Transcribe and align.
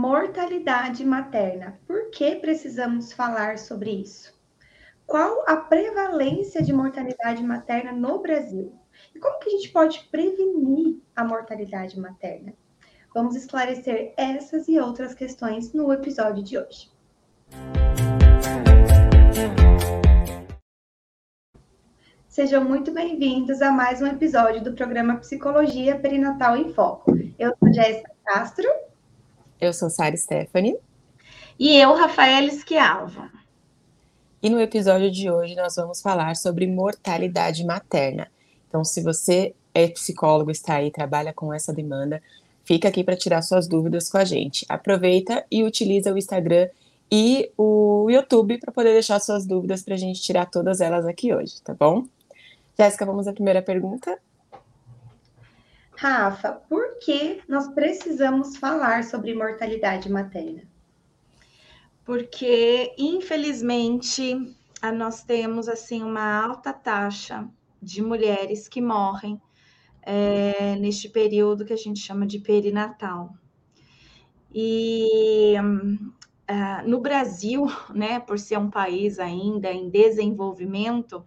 Mortalidade 0.00 1.04
materna. 1.04 1.80
Por 1.84 2.08
que 2.12 2.36
precisamos 2.36 3.12
falar 3.12 3.58
sobre 3.58 3.90
isso? 3.90 4.32
Qual 5.04 5.42
a 5.44 5.56
prevalência 5.56 6.62
de 6.62 6.72
mortalidade 6.72 7.42
materna 7.42 7.90
no 7.90 8.20
Brasil? 8.20 8.72
E 9.12 9.18
como 9.18 9.40
que 9.40 9.48
a 9.48 9.50
gente 9.50 9.70
pode 9.70 10.08
prevenir 10.08 11.00
a 11.16 11.24
mortalidade 11.24 11.98
materna? 11.98 12.54
Vamos 13.12 13.34
esclarecer 13.34 14.14
essas 14.16 14.68
e 14.68 14.78
outras 14.78 15.14
questões 15.14 15.72
no 15.72 15.92
episódio 15.92 16.44
de 16.44 16.56
hoje. 16.56 16.92
Sejam 22.28 22.64
muito 22.64 22.92
bem-vindos 22.92 23.60
a 23.60 23.72
mais 23.72 24.00
um 24.00 24.06
episódio 24.06 24.62
do 24.62 24.74
programa 24.74 25.16
Psicologia 25.16 25.98
Perinatal 25.98 26.56
em 26.56 26.72
Foco. 26.72 27.18
Eu 27.36 27.52
sou 27.58 27.72
Jéssica 27.72 28.12
Castro. 28.24 28.87
Eu 29.60 29.72
sou 29.72 29.90
Sara 29.90 30.16
Stephanie. 30.16 30.76
E 31.58 31.76
eu, 31.76 31.92
Rafael 31.94 32.48
Schiava. 32.50 33.28
E 34.40 34.48
no 34.48 34.60
episódio 34.60 35.10
de 35.10 35.28
hoje 35.28 35.56
nós 35.56 35.74
vamos 35.74 36.00
falar 36.00 36.36
sobre 36.36 36.64
mortalidade 36.66 37.64
materna. 37.64 38.28
Então, 38.68 38.84
se 38.84 39.02
você 39.02 39.52
é 39.74 39.88
psicólogo, 39.88 40.52
está 40.52 40.76
aí, 40.76 40.92
trabalha 40.92 41.32
com 41.32 41.52
essa 41.52 41.72
demanda, 41.72 42.22
fica 42.64 42.86
aqui 42.86 43.02
para 43.02 43.16
tirar 43.16 43.42
suas 43.42 43.66
dúvidas 43.66 44.08
com 44.08 44.18
a 44.18 44.24
gente. 44.24 44.64
Aproveita 44.68 45.44
e 45.50 45.64
utiliza 45.64 46.12
o 46.12 46.18
Instagram 46.18 46.68
e 47.10 47.50
o 47.56 48.08
YouTube 48.08 48.58
para 48.58 48.72
poder 48.72 48.92
deixar 48.92 49.18
suas 49.18 49.44
dúvidas 49.44 49.82
para 49.82 49.94
a 49.94 49.98
gente 49.98 50.22
tirar 50.22 50.46
todas 50.46 50.80
elas 50.80 51.04
aqui 51.04 51.34
hoje, 51.34 51.60
tá 51.62 51.74
bom? 51.74 52.04
Jéssica, 52.78 53.04
vamos 53.04 53.26
à 53.26 53.32
primeira 53.32 53.60
pergunta. 53.60 54.16
Rafa, 56.00 56.52
por 56.52 57.00
que 57.00 57.42
nós 57.48 57.66
precisamos 57.74 58.56
falar 58.56 59.02
sobre 59.02 59.34
mortalidade 59.34 60.08
materna? 60.08 60.62
Porque, 62.04 62.94
infelizmente, 62.96 64.54
nós 64.94 65.24
temos 65.24 65.68
assim 65.68 66.04
uma 66.04 66.40
alta 66.40 66.72
taxa 66.72 67.48
de 67.82 68.00
mulheres 68.00 68.68
que 68.68 68.80
morrem 68.80 69.42
é, 70.02 70.76
neste 70.76 71.08
período 71.08 71.64
que 71.64 71.72
a 71.72 71.76
gente 71.76 71.98
chama 71.98 72.24
de 72.28 72.38
perinatal. 72.38 73.34
E 74.54 75.54
uh, 75.58 76.88
no 76.88 77.00
Brasil, 77.00 77.66
né, 77.92 78.20
por 78.20 78.38
ser 78.38 78.56
um 78.56 78.70
país 78.70 79.18
ainda 79.18 79.72
em 79.72 79.90
desenvolvimento, 79.90 81.26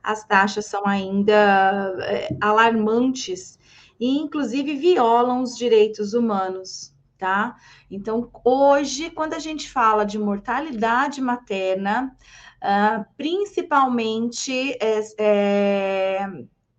as 0.00 0.24
taxas 0.24 0.66
são 0.66 0.86
ainda 0.86 1.92
é, 2.02 2.36
alarmantes 2.40 3.60
e, 4.02 4.18
inclusive, 4.18 4.74
violam 4.74 5.42
os 5.44 5.56
direitos 5.56 6.12
humanos, 6.12 6.92
tá? 7.16 7.54
Então, 7.88 8.28
hoje, 8.44 9.10
quando 9.10 9.34
a 9.34 9.38
gente 9.38 9.70
fala 9.70 10.04
de 10.04 10.18
mortalidade 10.18 11.20
materna, 11.20 12.12
uh, 12.60 13.06
principalmente 13.16 14.76
é, 14.80 14.98
é, 15.20 16.26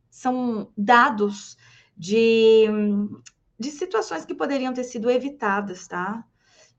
são 0.10 0.70
dados 0.78 1.56
de, 1.96 2.66
de 3.58 3.72
situações 3.72 4.26
que 4.26 4.36
poderiam 4.36 4.74
ter 4.74 4.84
sido 4.84 5.10
evitadas, 5.10 5.88
tá? 5.88 6.26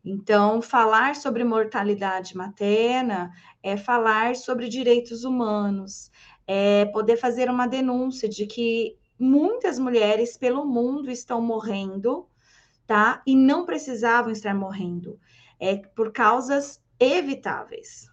Então, 0.05 0.61
falar 0.61 1.17
sobre 1.17 1.43
mortalidade 1.43 2.37
materna 2.37 3.33
é 3.63 3.79
falar 3.79 4.37
sobre 4.37 4.69
direitos 4.69 5.25
humanos, 5.25 6.11
é 6.47 6.85
poder 6.85 7.17
fazer 7.17 7.49
uma 7.49 7.67
denúncia 7.67 8.29
de 8.29 8.47
que 8.47 8.99
muitas 9.25 9.79
mulheres 9.79 10.37
pelo 10.37 10.65
mundo 10.65 11.11
estão 11.11 11.41
morrendo, 11.41 12.29
tá? 12.87 13.23
E 13.27 13.35
não 13.35 13.65
precisavam 13.65 14.31
estar 14.31 14.55
morrendo, 14.55 15.19
é 15.59 15.77
por 15.77 16.13
causas 16.13 16.81
evitáveis. 17.01 18.07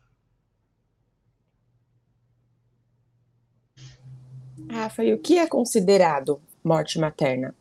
Rafa, 4.70 5.04
e 5.04 5.14
o 5.14 5.20
que 5.20 5.38
é 5.38 5.48
considerado 5.48 6.42
morte 6.64 6.98
materna? 6.98 7.54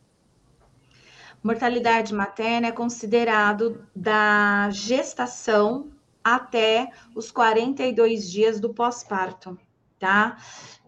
Mortalidade 1.42 2.14
materna 2.14 2.68
é 2.68 2.72
considerado 2.72 3.84
da 3.96 4.68
gestação 4.70 5.90
até 6.22 6.92
os 7.14 7.32
42 7.32 8.30
dias 8.30 8.60
do 8.60 8.72
pós-parto 8.72 9.58
tá? 10.00 10.38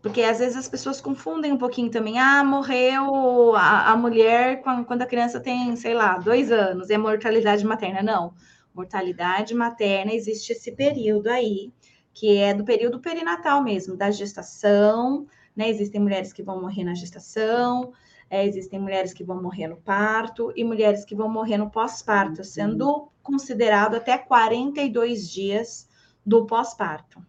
Porque 0.03 0.23
às 0.23 0.41
vezes 0.41 0.57
as 0.57 0.69
pessoas 0.69 1.01
confundem 1.01 1.53
um 1.53 1.57
pouquinho 1.57 1.89
também. 1.89 2.19
Ah, 2.19 2.43
morreu 2.43 3.55
a, 3.55 3.93
a 3.93 3.97
mulher 3.97 4.61
quando 4.61 5.03
a 5.03 5.07
criança 5.07 5.39
tem, 5.39 5.77
sei 5.77 5.95
lá, 5.95 6.19
dois 6.19 6.51
anos, 6.51 6.91
é 6.91 6.99
mortalidade 6.99 7.65
materna. 7.65 8.03
Não. 8.03 8.35
Mortalidade 8.75 9.55
materna 9.55 10.13
existe 10.13 10.53
esse 10.53 10.73
período 10.73 11.29
aí, 11.29 11.73
que 12.13 12.37
é 12.39 12.53
do 12.53 12.65
período 12.65 13.01
perinatal 13.01 13.63
mesmo, 13.63 13.97
da 13.97 14.11
gestação, 14.11 15.27
né? 15.55 15.69
Existem 15.69 16.01
mulheres 16.01 16.33
que 16.33 16.43
vão 16.43 16.61
morrer 16.61 16.83
na 16.83 16.95
gestação, 16.95 17.93
é, 18.29 18.47
existem 18.47 18.81
mulheres 18.81 19.13
que 19.13 19.23
vão 19.23 19.41
morrer 19.41 19.69
no 19.69 19.77
parto 19.77 20.53
e 20.57 20.65
mulheres 20.65 21.05
que 21.05 21.15
vão 21.15 21.29
morrer 21.29 21.59
no 21.59 21.71
pós-parto, 21.71 22.43
sendo 22.43 23.09
considerado 23.23 23.95
até 23.95 24.19
42 24.19 25.31
dias 25.31 25.87
do 26.25 26.47
pós-parto. 26.47 27.23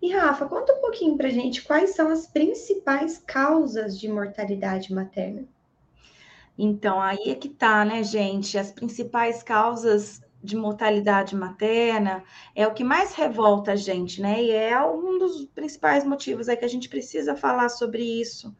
E 0.00 0.12
Rafa, 0.12 0.46
conta 0.46 0.72
um 0.74 0.80
pouquinho 0.80 1.16
para 1.16 1.28
gente 1.28 1.62
quais 1.62 1.90
são 1.90 2.10
as 2.10 2.26
principais 2.26 3.18
causas 3.18 3.98
de 3.98 4.08
mortalidade 4.08 4.92
materna. 4.94 5.46
Então, 6.56 7.00
aí 7.00 7.30
é 7.30 7.34
que 7.34 7.48
tá, 7.48 7.84
né, 7.84 8.02
gente? 8.02 8.56
As 8.56 8.70
principais 8.70 9.42
causas 9.42 10.20
de 10.42 10.56
mortalidade 10.56 11.34
materna 11.34 12.22
é 12.54 12.66
o 12.66 12.72
que 12.72 12.84
mais 12.84 13.14
revolta 13.14 13.72
a 13.72 13.76
gente, 13.76 14.20
né? 14.20 14.42
E 14.42 14.50
é 14.50 14.80
um 14.84 15.18
dos 15.18 15.44
principais 15.46 16.04
motivos 16.04 16.48
aí 16.48 16.56
que 16.56 16.64
a 16.64 16.68
gente 16.68 16.88
precisa 16.88 17.36
falar 17.36 17.68
sobre 17.68 18.02
isso. 18.02 18.56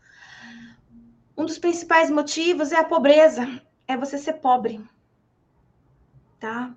Um 1.37 1.45
dos 1.45 1.59
principais 1.59 2.11
motivos 2.11 2.73
é 2.73 2.77
a 2.77 2.85
pobreza, 2.85 3.63
é 3.87 3.97
você 3.97 4.19
ser 4.19 4.35
pobre, 4.35 4.85
tá? 6.41 6.75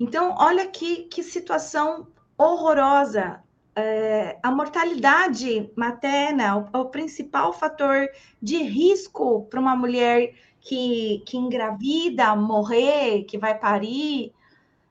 Então, 0.00 0.34
olha 0.38 0.66
que, 0.66 1.04
que 1.04 1.22
situação 1.22 2.08
horrorosa 2.36 3.42
é, 3.78 4.38
a 4.42 4.50
mortalidade 4.50 5.70
materna, 5.76 6.56
o, 6.56 6.80
o, 6.80 6.84
principal 6.86 7.52
fator 7.52 8.08
de 8.42 8.56
risco 8.56 9.44
para 9.44 9.60
uma 9.60 9.76
mulher 9.76 10.34
que, 10.60 11.22
que 11.24 11.36
engravida, 11.36 12.34
morrer, 12.34 13.22
que 13.22 13.38
vai 13.38 13.56
parir, 13.56 14.34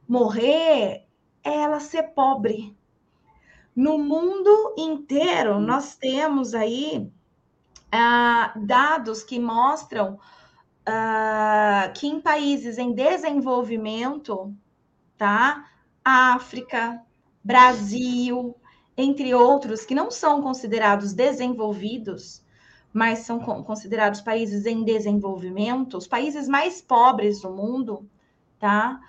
morrer, 0.08 1.06
é 1.44 1.54
ela 1.64 1.82
ser 1.82 2.04
pobre. 2.14 2.74
No 3.76 3.98
mundo 3.98 4.74
inteiro, 4.78 5.60
nós 5.60 5.98
temos 5.98 6.54
aí 6.54 7.12
ah, 7.92 8.54
dados 8.56 9.22
que 9.22 9.38
mostram 9.38 10.18
ah, 10.86 11.92
que 11.94 12.08
em 12.08 12.22
países 12.22 12.78
em 12.78 12.94
desenvolvimento, 12.94 14.56
tá? 15.18 15.70
África, 16.06 17.02
Brasil, 17.44 18.56
entre 18.98 19.34
outros 19.34 19.86
que 19.86 19.94
não 19.94 20.10
são 20.10 20.42
considerados 20.42 21.14
desenvolvidos, 21.14 22.44
mas 22.92 23.20
são 23.20 23.40
considerados 23.40 24.22
países 24.22 24.66
em 24.66 24.84
desenvolvimento, 24.84 25.98
os 25.98 26.08
países 26.08 26.48
mais 26.48 26.82
pobres 26.82 27.42
do 27.42 27.52
mundo, 27.52 28.10
tá? 28.60 29.00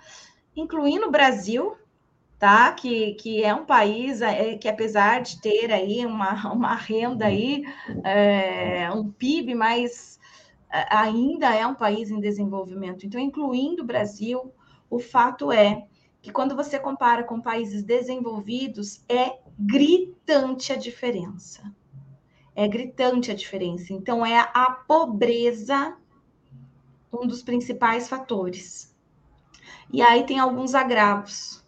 Incluindo 0.55 1.07
o 1.07 1.11
Brasil, 1.11 1.75
tá? 2.37 2.71
Que, 2.71 3.15
que 3.15 3.43
é 3.43 3.53
um 3.53 3.65
país 3.65 4.21
é, 4.21 4.55
que, 4.55 4.67
apesar 4.67 5.21
de 5.21 5.41
ter 5.41 5.71
aí 5.71 6.05
uma, 6.05 6.33
uma 6.53 6.75
renda 6.75 7.25
aí, 7.25 7.63
é, 8.03 8.91
um 8.91 9.09
PIB, 9.11 9.55
mas 9.55 10.19
ainda 10.69 11.55
é 11.55 11.65
um 11.65 11.73
país 11.73 12.11
em 12.11 12.19
desenvolvimento. 12.19 13.05
Então, 13.05 13.19
incluindo 13.19 13.81
o 13.81 13.85
Brasil, 13.85 14.53
o 14.87 14.99
fato 14.99 15.51
é 15.51 15.87
que 16.21 16.31
quando 16.31 16.55
você 16.55 16.77
compara 16.77 17.23
com 17.23 17.41
países 17.41 17.81
desenvolvidos, 17.81 19.03
é 19.09 19.39
gritante 19.59 20.71
a 20.71 20.75
diferença. 20.75 21.75
É 22.55 22.67
gritante 22.67 23.31
a 23.31 23.35
diferença. 23.35 23.93
Então, 23.93 24.25
é 24.25 24.39
a 24.53 24.71
pobreza 24.71 25.97
um 27.11 27.27
dos 27.27 27.41
principais 27.41 28.07
fatores. 28.07 28.95
E 29.91 30.01
aí 30.01 30.25
tem 30.25 30.39
alguns 30.39 30.75
agravos. 30.75 31.65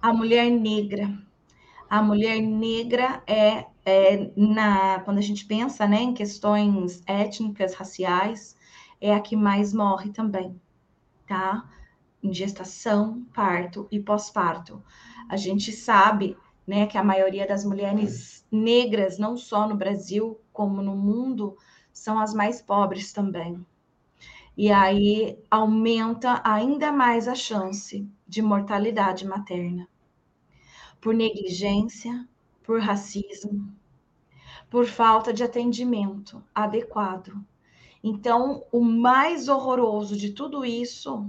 A 0.00 0.12
mulher 0.12 0.50
negra. 0.50 1.18
A 1.88 2.02
mulher 2.02 2.40
negra 2.40 3.22
é, 3.26 3.66
é 3.84 4.30
na, 4.36 5.00
quando 5.00 5.18
a 5.18 5.22
gente 5.22 5.44
pensa 5.44 5.86
né, 5.86 6.00
em 6.00 6.14
questões 6.14 7.02
étnicas, 7.06 7.74
raciais, 7.74 8.56
é 9.00 9.14
a 9.14 9.20
que 9.20 9.36
mais 9.36 9.74
morre 9.74 10.10
também, 10.10 10.60
tá? 11.26 11.68
em 12.22 12.32
gestação, 12.32 13.24
parto 13.34 13.88
e 13.90 13.98
pós-parto. 13.98 14.82
A 15.28 15.36
gente 15.36 15.72
sabe 15.72 16.36
né, 16.70 16.86
que 16.86 16.96
a 16.96 17.02
maioria 17.02 17.48
das 17.48 17.64
mulheres 17.64 18.46
negras, 18.48 19.18
não 19.18 19.36
só 19.36 19.68
no 19.68 19.74
Brasil, 19.74 20.40
como 20.52 20.80
no 20.80 20.94
mundo, 20.94 21.58
são 21.92 22.20
as 22.20 22.32
mais 22.32 22.62
pobres 22.62 23.12
também. 23.12 23.66
E 24.56 24.70
aí 24.70 25.36
aumenta 25.50 26.40
ainda 26.44 26.92
mais 26.92 27.26
a 27.26 27.34
chance 27.34 28.08
de 28.24 28.40
mortalidade 28.40 29.26
materna 29.26 29.88
por 31.00 31.12
negligência, 31.12 32.24
por 32.62 32.80
racismo, 32.80 33.74
por 34.70 34.86
falta 34.86 35.32
de 35.32 35.42
atendimento 35.42 36.40
adequado. 36.54 37.44
Então, 38.00 38.64
o 38.70 38.80
mais 38.80 39.48
horroroso 39.48 40.16
de 40.16 40.30
tudo 40.30 40.64
isso 40.64 41.28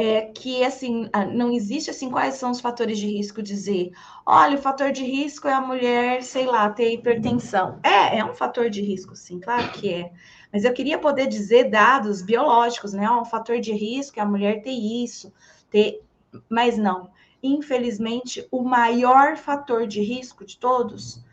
é 0.00 0.22
que 0.26 0.62
assim 0.62 1.10
não 1.34 1.50
existe 1.50 1.90
assim 1.90 2.08
quais 2.08 2.36
são 2.36 2.52
os 2.52 2.60
fatores 2.60 2.98
de 2.98 3.06
risco 3.08 3.42
dizer, 3.42 3.90
olha, 4.24 4.56
o 4.56 4.62
fator 4.62 4.92
de 4.92 5.02
risco 5.02 5.48
é 5.48 5.52
a 5.52 5.60
mulher, 5.60 6.22
sei 6.22 6.46
lá, 6.46 6.70
ter 6.70 6.92
hipertensão. 6.92 7.80
É, 7.82 8.18
é 8.18 8.24
um 8.24 8.32
fator 8.32 8.70
de 8.70 8.80
risco, 8.80 9.16
sim, 9.16 9.40
claro 9.40 9.72
que 9.72 9.92
é. 9.92 10.12
Mas 10.52 10.64
eu 10.64 10.72
queria 10.72 10.98
poder 11.00 11.26
dizer 11.26 11.64
dados 11.64 12.22
biológicos, 12.22 12.92
né? 12.92 13.10
Um 13.10 13.24
fator 13.24 13.58
de 13.58 13.72
risco 13.72 14.20
é 14.20 14.22
a 14.22 14.26
mulher 14.26 14.62
ter 14.62 14.70
isso, 14.70 15.32
ter, 15.68 16.00
mas 16.48 16.78
não. 16.78 17.10
Infelizmente, 17.42 18.46
o 18.52 18.62
maior 18.62 19.36
fator 19.36 19.84
de 19.84 20.00
risco 20.00 20.44
de 20.44 20.58
todos 20.58 21.24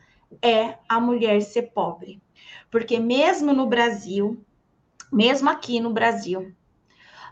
é 0.41 0.79
a 0.89 1.00
mulher 1.00 1.39
ser 1.44 1.71
pobre. 1.71 2.19
Porque 2.71 3.00
mesmo 3.00 3.53
no 3.53 3.68
Brasil, 3.68 4.44
mesmo 5.11 5.50
aqui 5.50 5.79
no 5.79 5.94
Brasil, 5.94 6.51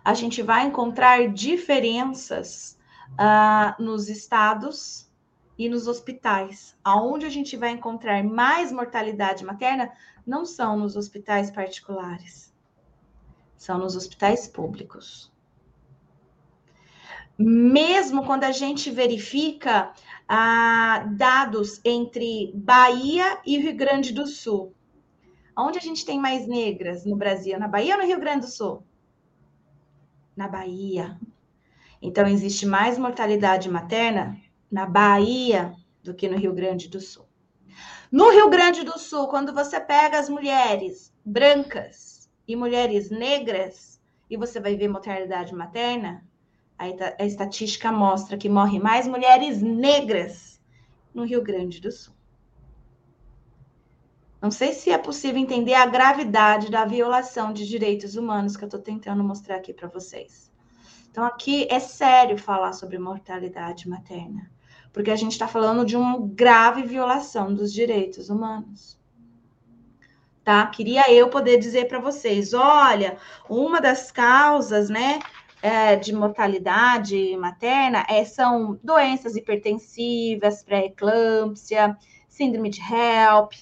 a 0.03 0.13
gente 0.13 0.41
vai 0.41 0.65
encontrar 0.65 1.29
diferenças 1.29 2.77
uh, 3.13 3.81
nos 3.81 4.09
estados 4.09 5.09
e 5.57 5.69
nos 5.69 5.87
hospitais. 5.87 6.75
Aonde 6.83 7.25
a 7.25 7.29
gente 7.29 7.55
vai 7.55 7.71
encontrar 7.71 8.23
mais 8.23 8.71
mortalidade 8.71 9.45
materna 9.45 9.91
não 10.25 10.45
são 10.45 10.77
nos 10.77 10.95
hospitais 10.95 11.51
particulares, 11.51 12.53
são 13.57 13.77
nos 13.77 13.95
hospitais 13.95 14.47
públicos. 14.47 15.31
Mesmo 17.37 18.25
quando 18.25 18.43
a 18.43 18.51
gente 18.51 18.91
verifica 18.91 19.91
ah, 20.27 21.05
dados 21.15 21.81
entre 21.83 22.51
Bahia 22.53 23.39
e 23.45 23.57
Rio 23.57 23.75
Grande 23.75 24.13
do 24.13 24.27
Sul, 24.27 24.73
onde 25.57 25.79
a 25.79 25.81
gente 25.81 26.05
tem 26.05 26.19
mais 26.19 26.47
negras 26.47 27.05
no 27.05 27.15
Brasil? 27.15 27.57
Na 27.57 27.67
Bahia 27.67 27.95
ou 27.95 28.01
no 28.01 28.07
Rio 28.07 28.19
Grande 28.19 28.45
do 28.45 28.51
Sul? 28.51 28.83
Na 30.35 30.47
Bahia. 30.47 31.19
Então, 32.01 32.27
existe 32.27 32.65
mais 32.65 32.97
mortalidade 32.97 33.69
materna 33.69 34.37
na 34.71 34.85
Bahia 34.85 35.73
do 36.03 36.13
que 36.13 36.27
no 36.27 36.37
Rio 36.37 36.53
Grande 36.53 36.89
do 36.89 36.99
Sul. 36.99 37.25
No 38.11 38.29
Rio 38.29 38.49
Grande 38.49 38.83
do 38.83 38.99
Sul, 38.99 39.27
quando 39.27 39.53
você 39.53 39.79
pega 39.79 40.19
as 40.19 40.29
mulheres 40.29 41.13
brancas 41.25 42.29
e 42.47 42.55
mulheres 42.55 43.09
negras, 43.09 44.01
e 44.29 44.37
você 44.37 44.59
vai 44.59 44.75
ver 44.75 44.87
mortalidade 44.87 45.53
materna, 45.55 46.25
a 46.77 47.25
estatística 47.25 47.91
mostra 47.91 48.37
que 48.37 48.49
morrem 48.49 48.79
mais 48.79 49.07
mulheres 49.07 49.61
negras 49.61 50.61
no 51.13 51.23
Rio 51.23 51.41
Grande 51.41 51.79
do 51.79 51.91
Sul. 51.91 52.12
Não 54.43 54.51
sei 54.51 54.73
se 54.73 54.91
é 54.91 54.97
possível 54.97 55.41
entender 55.41 55.73
a 55.73 55.85
gravidade 55.85 56.69
da 56.69 56.83
violação 56.83 57.53
de 57.53 57.65
direitos 57.65 58.17
humanos 58.17 58.57
que 58.57 58.65
eu 58.65 58.67
estou 58.67 58.81
tentando 58.81 59.23
mostrar 59.23 59.55
aqui 59.55 59.71
para 59.71 59.87
vocês. 59.87 60.51
Então, 61.09 61.23
aqui 61.23 61.65
é 61.69 61.79
sério 61.79 62.37
falar 62.37 62.73
sobre 62.73 62.99
mortalidade 62.99 63.87
materna, 63.87 64.51
porque 64.91 65.09
a 65.09 65.15
gente 65.15 65.31
está 65.31 65.47
falando 65.47 65.85
de 65.85 65.95
uma 65.95 66.19
grave 66.19 66.83
violação 66.83 67.55
dos 67.55 67.71
direitos 67.71 68.29
humanos. 68.29 68.99
Tá? 70.43 70.67
Queria 70.67 71.09
eu 71.09 71.29
poder 71.29 71.57
dizer 71.57 71.87
para 71.87 71.99
vocês, 71.99 72.53
olha, 72.53 73.15
uma 73.49 73.79
das 73.79 74.11
causas, 74.11 74.89
né, 74.89 75.19
é, 75.61 75.95
de 75.95 76.13
mortalidade 76.13 77.37
materna 77.37 78.05
é, 78.09 78.25
são 78.25 78.77
doenças 78.83 79.37
hipertensivas, 79.37 80.61
pré-eclâmpsia, 80.65 81.97
síndrome 82.27 82.69
de 82.69 82.81
HELP, 82.81 83.53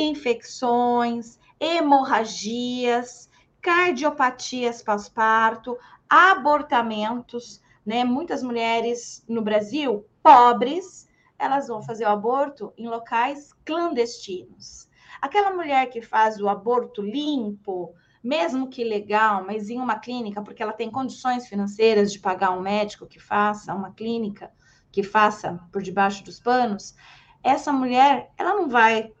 infecções, 0.00 1.38
hemorragias, 1.60 3.28
cardiopatias 3.60 4.82
pós-parto, 4.82 5.76
abortamentos, 6.08 7.60
né? 7.84 8.04
Muitas 8.04 8.42
mulheres 8.42 9.24
no 9.28 9.42
Brasil, 9.42 10.06
pobres, 10.22 11.08
elas 11.38 11.68
vão 11.68 11.82
fazer 11.82 12.04
o 12.04 12.10
aborto 12.10 12.72
em 12.76 12.88
locais 12.88 13.52
clandestinos. 13.64 14.88
Aquela 15.20 15.52
mulher 15.52 15.88
que 15.90 16.02
faz 16.02 16.40
o 16.40 16.48
aborto 16.48 17.02
limpo, 17.02 17.94
mesmo 18.22 18.68
que 18.68 18.84
legal, 18.84 19.44
mas 19.44 19.70
em 19.70 19.78
uma 19.78 19.98
clínica, 19.98 20.42
porque 20.42 20.62
ela 20.62 20.72
tem 20.72 20.90
condições 20.90 21.48
financeiras 21.48 22.12
de 22.12 22.18
pagar 22.18 22.50
um 22.50 22.60
médico 22.60 23.06
que 23.06 23.18
faça, 23.18 23.74
uma 23.74 23.92
clínica 23.92 24.52
que 24.90 25.02
faça 25.02 25.60
por 25.72 25.82
debaixo 25.82 26.24
dos 26.24 26.40
panos, 26.40 26.94
essa 27.42 27.72
mulher, 27.72 28.30
ela 28.36 28.54
não 28.54 28.68
vai 28.68 29.12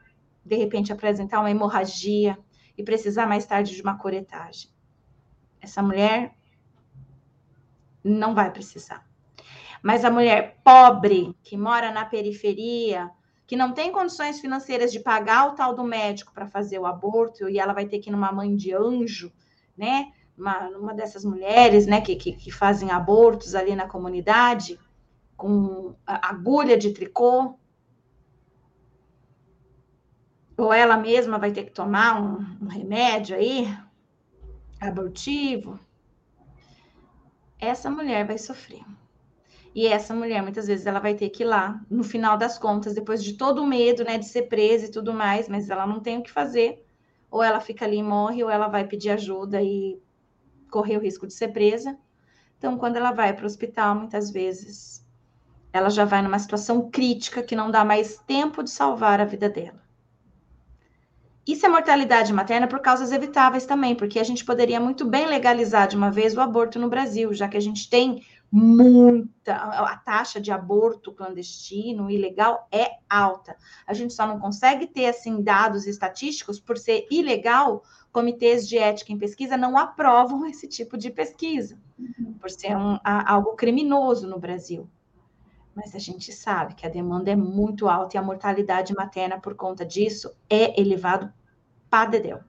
de 0.44 0.56
repente 0.56 0.92
apresentar 0.92 1.40
uma 1.40 1.50
hemorragia 1.50 2.38
e 2.76 2.82
precisar 2.82 3.26
mais 3.26 3.44
tarde 3.44 3.74
de 3.74 3.82
uma 3.82 3.98
coretagem. 3.98 4.70
Essa 5.60 5.82
mulher 5.82 6.34
não 8.02 8.34
vai 8.34 8.50
precisar. 8.50 9.06
Mas 9.82 10.04
a 10.04 10.10
mulher 10.10 10.58
pobre, 10.64 11.34
que 11.42 11.56
mora 11.56 11.90
na 11.92 12.04
periferia, 12.04 13.10
que 13.46 13.56
não 13.56 13.72
tem 13.72 13.90
condições 13.90 14.40
financeiras 14.40 14.92
de 14.92 15.00
pagar 15.00 15.48
o 15.48 15.54
tal 15.54 15.74
do 15.74 15.84
médico 15.84 16.32
para 16.32 16.46
fazer 16.46 16.78
o 16.78 16.86
aborto, 16.86 17.48
e 17.48 17.58
ela 17.58 17.72
vai 17.72 17.86
ter 17.86 17.98
que 17.98 18.10
ir 18.10 18.12
numa 18.12 18.32
mãe 18.32 18.54
de 18.54 18.74
anjo, 18.74 19.32
né? 19.76 20.12
Uma, 20.36 20.68
uma 20.68 20.94
dessas 20.94 21.24
mulheres, 21.24 21.86
né, 21.86 22.00
que, 22.00 22.14
que, 22.14 22.32
que 22.32 22.50
fazem 22.52 22.92
abortos 22.92 23.56
ali 23.56 23.74
na 23.74 23.88
comunidade, 23.88 24.78
com 25.36 25.96
agulha 26.06 26.76
de 26.76 26.92
tricô, 26.92 27.57
ou 30.58 30.72
ela 30.72 30.96
mesma 30.96 31.38
vai 31.38 31.52
ter 31.52 31.64
que 31.64 31.70
tomar 31.70 32.20
um, 32.20 32.44
um 32.60 32.66
remédio 32.66 33.36
aí, 33.36 33.72
abortivo, 34.80 35.78
essa 37.60 37.88
mulher 37.88 38.26
vai 38.26 38.38
sofrer. 38.38 38.82
E 39.72 39.86
essa 39.86 40.12
mulher, 40.12 40.42
muitas 40.42 40.66
vezes, 40.66 40.86
ela 40.86 40.98
vai 40.98 41.14
ter 41.14 41.28
que 41.28 41.44
ir 41.44 41.46
lá, 41.46 41.80
no 41.88 42.02
final 42.02 42.36
das 42.36 42.58
contas, 42.58 42.94
depois 42.94 43.22
de 43.22 43.34
todo 43.34 43.62
o 43.62 43.66
medo, 43.66 44.02
né, 44.02 44.18
de 44.18 44.26
ser 44.26 44.42
presa 44.42 44.86
e 44.86 44.90
tudo 44.90 45.14
mais, 45.14 45.48
mas 45.48 45.70
ela 45.70 45.86
não 45.86 46.00
tem 46.00 46.18
o 46.18 46.22
que 46.22 46.30
fazer. 46.30 46.84
Ou 47.30 47.40
ela 47.40 47.60
fica 47.60 47.84
ali 47.84 47.98
e 47.98 48.02
morre, 48.02 48.42
ou 48.42 48.50
ela 48.50 48.66
vai 48.66 48.84
pedir 48.84 49.10
ajuda 49.10 49.62
e 49.62 50.02
correr 50.70 50.96
o 50.96 51.00
risco 51.00 51.26
de 51.26 51.34
ser 51.34 51.48
presa. 51.48 51.96
Então, 52.56 52.76
quando 52.76 52.96
ela 52.96 53.12
vai 53.12 53.32
para 53.32 53.44
o 53.44 53.46
hospital, 53.46 53.94
muitas 53.94 54.32
vezes, 54.32 55.06
ela 55.72 55.90
já 55.90 56.04
vai 56.04 56.20
numa 56.22 56.38
situação 56.40 56.90
crítica 56.90 57.44
que 57.44 57.54
não 57.54 57.70
dá 57.70 57.84
mais 57.84 58.18
tempo 58.26 58.64
de 58.64 58.70
salvar 58.70 59.20
a 59.20 59.24
vida 59.24 59.48
dela. 59.48 59.87
Isso 61.48 61.64
é 61.64 61.68
mortalidade 61.70 62.30
materna 62.30 62.68
por 62.68 62.78
causas 62.78 63.10
evitáveis 63.10 63.64
também, 63.64 63.94
porque 63.94 64.18
a 64.18 64.22
gente 64.22 64.44
poderia 64.44 64.78
muito 64.78 65.06
bem 65.06 65.26
legalizar 65.26 65.88
de 65.88 65.96
uma 65.96 66.10
vez 66.10 66.36
o 66.36 66.42
aborto 66.42 66.78
no 66.78 66.90
Brasil, 66.90 67.32
já 67.32 67.48
que 67.48 67.56
a 67.56 67.60
gente 67.60 67.88
tem 67.88 68.22
muita. 68.52 69.54
A 69.54 69.96
taxa 69.96 70.38
de 70.38 70.52
aborto 70.52 71.10
clandestino, 71.10 72.10
ilegal, 72.10 72.68
é 72.70 72.98
alta. 73.08 73.56
A 73.86 73.94
gente 73.94 74.12
só 74.12 74.26
não 74.26 74.38
consegue 74.38 74.86
ter, 74.86 75.06
assim, 75.06 75.42
dados 75.42 75.86
estatísticos 75.86 76.60
por 76.60 76.76
ser 76.76 77.06
ilegal. 77.10 77.82
Comitês 78.12 78.68
de 78.68 78.76
ética 78.76 79.10
em 79.10 79.18
pesquisa 79.18 79.56
não 79.56 79.78
aprovam 79.78 80.44
esse 80.48 80.68
tipo 80.68 80.98
de 80.98 81.08
pesquisa, 81.08 81.78
por 82.38 82.50
ser 82.50 82.76
um, 82.76 82.98
algo 83.02 83.56
criminoso 83.56 84.28
no 84.28 84.38
Brasil 84.38 84.86
mas 85.78 85.94
a 85.94 85.98
gente 86.00 86.32
sabe 86.32 86.74
que 86.74 86.84
a 86.84 86.90
demanda 86.90 87.30
é 87.30 87.36
muito 87.36 87.88
alta 87.88 88.16
e 88.16 88.18
a 88.18 88.22
mortalidade 88.22 88.92
materna 88.94 89.38
por 89.38 89.54
conta 89.54 89.86
disso 89.86 90.36
é 90.50 90.78
elevado 90.78 91.32
padedel. 91.88 92.40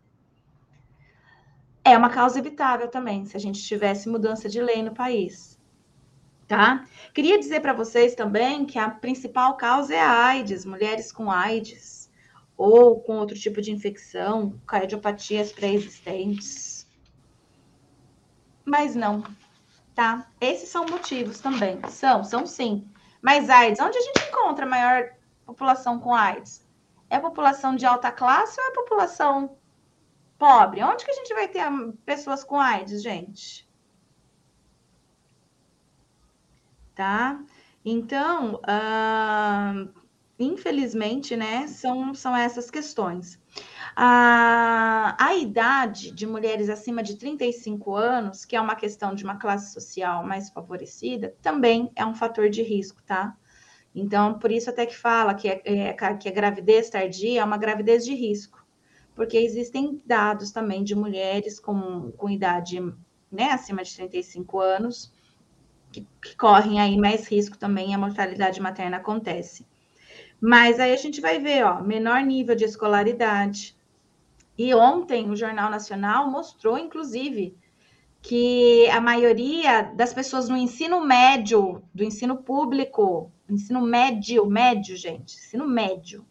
É 1.85 1.95
uma 1.95 2.09
causa 2.09 2.39
evitável 2.39 2.87
também, 2.87 3.25
se 3.25 3.37
a 3.37 3.39
gente 3.39 3.61
tivesse 3.61 4.09
mudança 4.09 4.49
de 4.49 4.59
lei 4.59 4.81
no 4.81 4.95
país. 4.95 5.59
Tá? 6.47 6.87
Queria 7.13 7.37
dizer 7.37 7.59
para 7.59 7.71
vocês 7.71 8.15
também 8.15 8.65
que 8.65 8.79
a 8.79 8.89
principal 8.89 9.55
causa 9.55 9.93
é 9.93 10.01
a 10.01 10.25
AIDS, 10.25 10.65
mulheres 10.65 11.11
com 11.11 11.29
AIDS 11.29 12.09
ou 12.57 12.99
com 12.99 13.17
outro 13.17 13.37
tipo 13.37 13.61
de 13.61 13.71
infecção, 13.71 14.59
cardiopatias 14.65 15.51
pré-existentes. 15.51 16.89
Mas 18.65 18.95
não, 18.95 19.23
tá? 19.93 20.27
Esses 20.41 20.69
são 20.69 20.87
motivos 20.87 21.39
também. 21.39 21.79
São, 21.89 22.23
são 22.23 22.47
sim. 22.47 22.89
Mas 23.21 23.49
AIDS, 23.49 23.79
onde 23.79 23.97
a 23.97 24.01
gente 24.01 24.29
encontra 24.29 24.65
a 24.65 24.69
maior 24.69 25.11
população 25.45 25.99
com 25.99 26.13
AIDS? 26.13 26.67
É 27.09 27.17
a 27.17 27.21
população 27.21 27.75
de 27.75 27.85
alta 27.85 28.11
classe 28.11 28.59
ou 28.59 28.67
é 28.67 28.69
a 28.69 28.73
população 28.73 29.57
pobre? 30.37 30.83
Onde 30.83 31.03
que 31.03 31.11
a 31.11 31.15
gente 31.15 31.33
vai 31.33 31.47
ter 31.47 31.63
pessoas 32.05 32.43
com 32.43 32.59
AIDS, 32.59 33.01
gente? 33.03 33.67
Tá? 36.95 37.41
Então, 37.83 38.55
uh, 38.55 39.93
infelizmente, 40.37 41.35
né, 41.35 41.67
são, 41.67 42.13
são 42.13 42.35
essas 42.35 42.69
questões. 42.69 43.39
A, 43.95 45.15
a 45.19 45.35
idade 45.35 46.11
de 46.11 46.25
mulheres 46.25 46.69
acima 46.69 47.03
de 47.03 47.15
35 47.15 47.95
anos, 47.95 48.45
que 48.45 48.55
é 48.55 48.61
uma 48.61 48.75
questão 48.75 49.13
de 49.15 49.23
uma 49.23 49.37
classe 49.37 49.73
social 49.73 50.25
mais 50.25 50.49
favorecida, 50.49 51.35
também 51.41 51.91
é 51.95 52.05
um 52.05 52.13
fator 52.13 52.49
de 52.49 52.61
risco, 52.61 53.01
tá? 53.03 53.35
Então, 53.93 54.37
por 54.37 54.51
isso 54.51 54.69
até 54.69 54.85
que 54.85 54.95
fala 54.95 55.33
que, 55.33 55.47
é, 55.47 55.61
é, 55.65 55.93
que 55.93 56.29
a 56.29 56.31
gravidez 56.31 56.89
tardia 56.89 57.41
é 57.41 57.43
uma 57.43 57.57
gravidez 57.57 58.05
de 58.05 58.13
risco, 58.13 58.65
porque 59.15 59.37
existem 59.37 60.01
dados 60.05 60.51
também 60.51 60.83
de 60.83 60.95
mulheres 60.95 61.59
com, 61.59 62.11
com 62.11 62.29
idade 62.29 62.79
né, 63.31 63.51
acima 63.51 63.83
de 63.83 63.95
35 63.95 64.59
anos, 64.59 65.11
que, 65.91 66.07
que 66.21 66.35
correm 66.35 66.79
aí 66.79 66.97
mais 66.97 67.27
risco 67.27 67.57
também, 67.57 67.93
a 67.93 67.97
mortalidade 67.97 68.61
materna 68.61 68.97
acontece. 68.97 69.65
Mas 70.39 70.79
aí 70.79 70.93
a 70.93 70.97
gente 70.97 71.19
vai 71.19 71.39
ver, 71.39 71.65
ó, 71.65 71.81
menor 71.81 72.21
nível 72.21 72.55
de 72.55 72.63
escolaridade. 72.63 73.75
E 74.59 74.75
ontem 74.75 75.29
o 75.29 75.37
Jornal 75.37 75.71
Nacional 75.71 76.29
mostrou, 76.29 76.77
inclusive, 76.77 77.57
que 78.21 78.89
a 78.89 78.99
maioria 78.99 79.83
das 79.83 80.13
pessoas 80.13 80.49
no 80.49 80.57
ensino 80.57 80.99
médio, 80.99 81.81
do 81.93 82.03
ensino 82.03 82.43
público, 82.43 83.31
ensino 83.49 83.79
médio, 83.79 84.45
médio, 84.45 84.97
gente, 84.97 85.37
ensino 85.37 85.65
médio, 85.65 86.25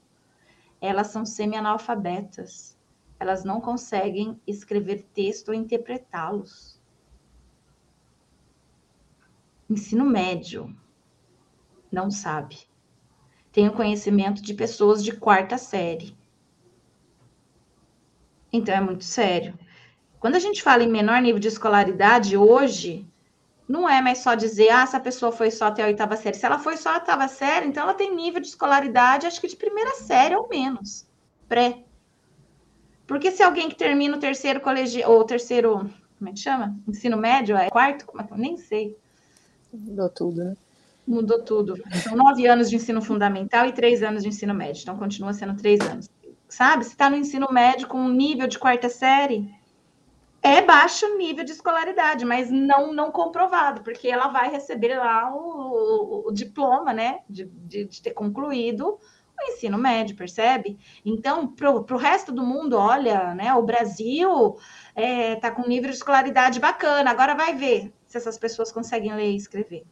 elas 0.79 1.07
são 1.07 1.25
semi-analfabetas. 1.25 2.79
Elas 3.19 3.45
não 3.45 3.63
conseguem 3.63 4.39
escrever 4.47 5.07
texto 5.15 5.49
ou 5.49 5.55
interpretá-los. 5.55 6.79
Ensino 9.71 10.05
médio 10.05 10.77
não 11.91 12.11
sabe. 12.11 12.59
Tem 13.51 13.67
o 13.67 13.73
conhecimento 13.73 14.43
de 14.43 14.53
pessoas 14.53 15.03
de 15.03 15.13
quarta 15.13 15.57
série. 15.57 16.18
Então 18.53 18.75
é 18.75 18.81
muito 18.81 19.05
sério. 19.05 19.59
Quando 20.21 20.37
a 20.37 20.41
gente 20.41 20.63
fala 20.63 20.83
em 20.83 20.89
menor 20.89 21.21
nível 21.21 21.39
de 21.39 21.49
escolaridade 21.49 22.37
hoje, 22.37 23.07
não 23.69 23.89
é 23.89 24.01
mais 24.01 24.19
só 24.19 24.35
dizer, 24.35 24.71
ah, 24.71 24.83
essa 24.83 24.99
pessoa 24.99 25.31
foi 25.31 25.51
só 25.51 25.67
até 25.67 25.83
a 25.83 25.87
oitava 25.87 26.17
série. 26.17 26.37
Se 26.37 26.47
ela 26.47 26.59
foi 26.59 26.77
só 26.77 26.91
a 26.91 26.95
oitava 26.95 27.29
série, 27.29 27.67
então 27.67 27.83
ela 27.83 27.95
tem 27.95 28.15
nível 28.15 28.41
de 28.41 28.49
escolaridade, 28.49 29.27
acho 29.27 29.41
que 29.41 29.47
de 29.47 29.57
primeira 29.57 29.95
série 29.95 30.35
ou 30.35 30.49
menos, 30.49 31.07
pré. 31.49 31.85
Porque 33.07 33.31
se 33.31 33.43
alguém 33.43 33.69
que 33.69 33.75
termina 33.75 34.17
o 34.17 34.21
terceiro 34.21 34.61
colegial, 34.61 35.13
ou 35.13 35.25
terceiro, 35.25 35.91
como 36.19 36.31
é 36.31 36.33
que 36.33 36.41
chama? 36.41 36.77
Ensino 36.87 37.17
médio, 37.17 37.57
é 37.57 37.71
quarto? 37.71 38.07
Como 38.07 38.23
é 38.23 38.27
que 38.27 38.33
eu 38.33 38.39
nem 38.39 38.57
sei. 38.57 38.97
Mudou 39.73 40.09
tudo, 40.09 40.45
né? 40.45 40.57
Mudou 41.07 41.43
tudo. 41.43 41.83
São 42.03 42.15
nove 42.15 42.47
anos 42.47 42.69
de 42.69 42.77
ensino 42.77 43.01
fundamental 43.01 43.67
e 43.67 43.73
três 43.73 44.03
anos 44.03 44.23
de 44.23 44.29
ensino 44.29 44.53
médio. 44.53 44.83
Então, 44.83 44.99
continua 44.99 45.33
sendo 45.33 45.57
três 45.57 45.81
anos. 45.81 46.11
Sabe? 46.49 46.85
Se 46.85 46.91
está 46.91 47.11
no 47.11 47.17
ensino 47.17 47.49
médio 47.51 47.87
com 47.89 47.99
um 47.99 48.09
nível 48.09 48.47
de 48.47 48.59
quarta 48.59 48.89
série, 48.89 49.55
é 50.43 50.63
baixo 50.63 51.17
nível 51.17 51.45
de 51.45 51.53
escolaridade, 51.53 52.25
mas 52.25 52.51
não 52.51 52.93
não 52.93 53.11
comprovado, 53.11 53.83
porque 53.83 54.09
ela 54.09 54.29
vai 54.29 54.51
receber 54.51 54.97
lá 54.97 55.35
o, 55.35 56.29
o, 56.29 56.33
diploma, 56.33 56.93
né, 56.93 57.21
de, 57.29 57.45
de, 57.45 57.85
de, 57.85 58.03
ter 58.03 58.13
concluído 58.13 58.99
o 59.39 59.53
ensino 59.53 59.77
médio, 59.79 60.17
percebe? 60.17 60.79
Então, 61.05 61.47
para 61.47 61.71
o 61.71 61.97
resto 61.97 62.33
do 62.33 62.43
mundo, 62.43 62.77
olha, 62.77 63.35
né, 63.35 63.53
o 63.55 63.63
Brasil 63.63 64.57
é, 64.95 65.37
tá 65.37 65.51
com 65.51 65.69
nível 65.69 65.91
de 65.91 65.97
escolaridade 65.97 66.61
bacana, 66.61 67.11
agora 67.11 67.35
vai 67.35 67.55
ver 67.55 67.93
se 68.07 68.17
essas 68.17 68.39
pessoas 68.39 68.73
conseguem 68.73 69.15
ler 69.15 69.33
e 69.33 69.37
escrever. 69.37 69.85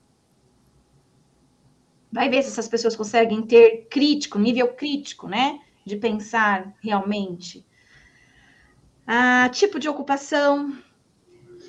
Vai 2.11 2.29
ver 2.29 2.43
se 2.43 2.49
essas 2.49 2.69
pessoas 2.69 2.97
conseguem 2.97 3.43
ter 3.43 3.87
crítico, 3.91 4.39
nível 4.39 4.75
crítico, 4.75 5.29
né, 5.29 5.61
de 5.87 5.97
pensar 5.97 6.75
realmente 6.83 7.65
ah, 9.07 9.49
tipo 9.51 9.79
de 9.79 9.89
ocupação, 9.89 10.77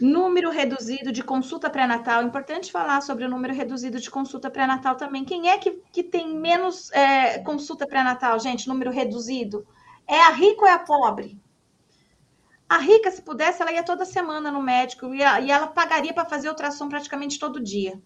número 0.02 0.50
reduzido 0.50 1.12
de 1.12 1.24
consulta 1.24 1.70
pré-natal. 1.70 2.24
Importante 2.24 2.72
falar 2.72 3.02
sobre 3.02 3.26
o 3.26 3.30
número 3.30 3.54
reduzido 3.54 4.00
de 4.00 4.10
consulta 4.10 4.50
pré-natal 4.50 4.96
também. 4.96 5.24
Quem 5.24 5.50
é 5.50 5.58
que, 5.60 5.84
que 5.92 6.04
tem 6.04 6.36
menos 6.36 6.92
é, 6.92 7.40
consulta 7.40 7.86
pré-natal, 7.86 8.40
gente? 8.40 8.68
Número 8.68 8.90
reduzido. 8.90 9.68
É 10.08 10.20
a 10.20 10.30
rica 10.30 10.62
ou 10.62 10.68
é 10.68 10.74
a 10.74 10.80
pobre? 10.80 11.40
A 12.68 12.80
rica, 12.80 13.12
se 13.12 13.22
pudesse, 13.22 13.62
ela 13.62 13.72
ia 13.72 13.84
toda 13.84 14.04
semana 14.04 14.52
no 14.52 14.62
médico 14.62 15.14
e, 15.14 15.20
e 15.20 15.52
ela 15.52 15.68
pagaria 15.68 16.14
para 16.14 16.26
fazer 16.26 16.50
ultrassom 16.50 16.90
praticamente 16.90 17.40
todo 17.40 17.64
dia. 17.64 18.02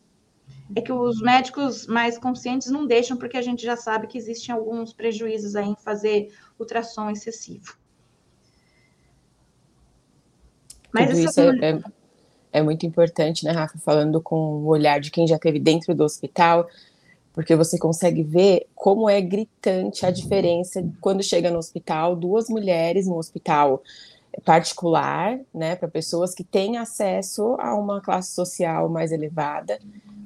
É 0.75 0.81
que 0.81 0.91
os 0.91 1.21
médicos 1.21 1.85
mais 1.87 2.17
conscientes 2.17 2.69
não 2.69 2.85
deixam, 2.85 3.17
porque 3.17 3.37
a 3.37 3.41
gente 3.41 3.63
já 3.63 3.75
sabe 3.75 4.07
que 4.07 4.17
existem 4.17 4.53
alguns 4.53 4.93
prejuízos 4.93 5.55
aí 5.55 5.67
em 5.67 5.75
fazer 5.75 6.33
ultrassom 6.59 7.09
excessivo. 7.09 7.75
Mas 10.93 11.09
Tudo 11.09 11.19
isso 11.19 11.39
é, 11.39 11.69
é, 11.71 11.81
é, 12.53 12.61
muito 12.61 12.85
importante, 12.85 13.45
né, 13.45 13.51
Rafa? 13.51 13.77
Falando 13.79 14.21
com 14.21 14.35
o 14.35 14.67
olhar 14.67 14.99
de 14.99 15.09
quem 15.09 15.27
já 15.27 15.35
esteve 15.35 15.59
dentro 15.59 15.95
do 15.95 16.03
hospital, 16.03 16.67
porque 17.33 17.55
você 17.55 17.77
consegue 17.77 18.23
ver 18.23 18.67
como 18.75 19.09
é 19.09 19.21
gritante 19.21 20.05
a 20.05 20.11
diferença 20.11 20.85
quando 20.99 21.23
chega 21.23 21.49
no 21.49 21.59
hospital, 21.59 22.15
duas 22.15 22.49
mulheres 22.49 23.07
no 23.07 23.17
hospital 23.17 23.81
particular, 24.43 25.39
né, 25.53 25.75
para 25.75 25.87
pessoas 25.87 26.33
que 26.33 26.43
têm 26.43 26.77
acesso 26.77 27.55
a 27.59 27.75
uma 27.75 28.01
classe 28.01 28.31
social 28.31 28.89
mais 28.89 29.11
elevada. 29.11 29.79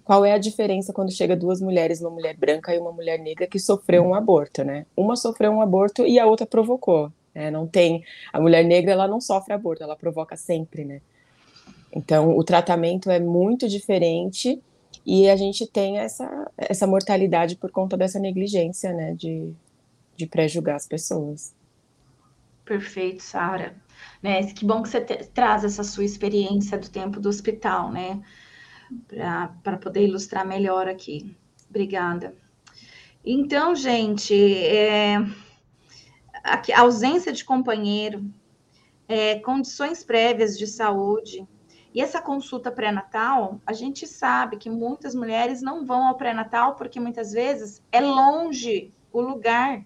Qual 0.03 0.23
é 0.23 0.33
a 0.33 0.37
diferença 0.37 0.93
quando 0.93 1.11
chega 1.11 1.35
duas 1.35 1.59
mulheres, 1.59 1.99
uma 1.99 2.11
mulher 2.11 2.37
branca 2.37 2.73
e 2.73 2.77
uma 2.77 2.91
mulher 2.91 3.17
negra 3.17 3.47
que 3.47 3.59
sofreu 3.59 4.03
um 4.03 4.13
aborto, 4.13 4.63
né? 4.63 4.85
Uma 4.95 5.15
sofreu 5.15 5.51
um 5.51 5.61
aborto 5.61 6.05
e 6.05 6.19
a 6.19 6.27
outra 6.27 6.45
provocou. 6.45 7.11
Né? 7.33 7.49
Não 7.49 7.65
tem 7.65 8.03
a 8.31 8.39
mulher 8.39 8.63
negra, 8.63 8.91
ela 8.91 9.07
não 9.07 9.19
sofre 9.19 9.53
aborto, 9.53 9.83
ela 9.83 9.95
provoca 9.95 10.37
sempre, 10.37 10.85
né? 10.85 11.01
Então 11.91 12.37
o 12.37 12.43
tratamento 12.43 13.09
é 13.09 13.19
muito 13.19 13.67
diferente 13.67 14.61
e 15.05 15.29
a 15.29 15.35
gente 15.35 15.65
tem 15.65 15.97
essa 15.97 16.51
essa 16.57 16.85
mortalidade 16.85 17.55
por 17.55 17.71
conta 17.71 17.97
dessa 17.97 18.19
negligência, 18.19 18.93
né? 18.93 19.15
De 19.15 19.51
de 20.15 20.25
pré-julgar 20.25 20.75
as 20.75 20.87
pessoas. 20.87 21.53
Perfeito, 22.65 23.21
Sara. 23.21 23.75
Né? 24.21 24.51
Que 24.51 24.65
bom 24.65 24.81
que 24.81 24.89
você 24.89 24.99
te, 24.99 25.15
traz 25.27 25.63
essa 25.63 25.83
sua 25.83 26.03
experiência 26.03 26.77
do 26.77 26.89
tempo 26.89 27.19
do 27.19 27.29
hospital, 27.29 27.91
né? 27.91 28.21
Para 29.63 29.77
poder 29.77 30.03
ilustrar 30.07 30.45
melhor 30.45 30.87
aqui. 30.87 31.37
Obrigada. 31.69 32.35
Então, 33.23 33.75
gente, 33.75 34.33
é, 34.33 35.17
a 36.43 36.81
ausência 36.81 37.31
de 37.31 37.43
companheiro, 37.43 38.23
é, 39.07 39.39
condições 39.39 40.03
prévias 40.03 40.57
de 40.57 40.67
saúde. 40.67 41.47
E 41.93 42.01
essa 42.01 42.21
consulta 42.21 42.71
pré-natal, 42.71 43.61
a 43.65 43.73
gente 43.73 44.05
sabe 44.05 44.57
que 44.57 44.69
muitas 44.69 45.15
mulheres 45.15 45.61
não 45.61 45.85
vão 45.85 46.07
ao 46.07 46.17
pré-natal 46.17 46.75
porque 46.75 46.99
muitas 46.99 47.31
vezes 47.31 47.81
é 47.91 48.01
longe 48.01 48.93
o 49.11 49.21
lugar. 49.21 49.83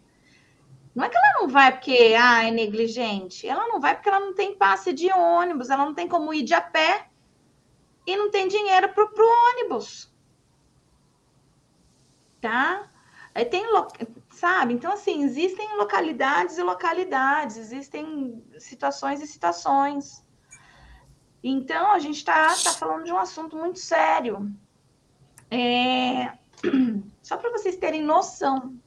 Não 1.00 1.06
é 1.06 1.10
que 1.10 1.16
ela 1.16 1.34
não 1.40 1.48
vai 1.48 1.72
porque 1.72 2.14
ah, 2.20 2.44
é 2.44 2.52
negligente. 2.52 3.48
Ela 3.48 3.70
não 3.70 3.80
vai 3.80 3.96
porque 3.96 4.10
ela 4.10 4.20
não 4.20 4.34
tem 4.34 4.54
passe 4.54 4.92
de 4.92 5.10
ônibus, 5.10 5.70
ela 5.70 5.86
não 5.86 5.94
tem 5.94 6.10
como 6.10 6.34
ir 6.34 6.44
de 6.44 6.54
a 6.54 6.60
pé 6.60 7.08
e 8.06 8.18
não 8.18 8.30
tem 8.30 8.50
dinheiro 8.50 8.90
para 8.90 9.06
o 9.06 9.54
ônibus. 9.54 10.14
Tá? 12.42 12.92
Aí 13.34 13.46
tem, 13.46 13.64
sabe? 14.30 14.74
Então, 14.74 14.92
assim, 14.92 15.24
existem 15.24 15.78
localidades 15.78 16.58
e 16.58 16.64
localidades, 16.64 17.56
existem 17.56 18.44
situações 18.58 19.22
e 19.22 19.28
situações. 19.28 20.22
Então, 21.42 21.94
a 21.94 22.00
gente 22.00 22.18
está 22.18 22.54
tá 22.62 22.74
falando 22.74 23.06
de 23.06 23.14
um 23.14 23.18
assunto 23.18 23.56
muito 23.56 23.80
sério. 23.80 24.54
É... 25.50 26.34
Só 27.24 27.38
para 27.38 27.52
vocês 27.52 27.78
terem 27.78 28.02
noção, 28.02 28.78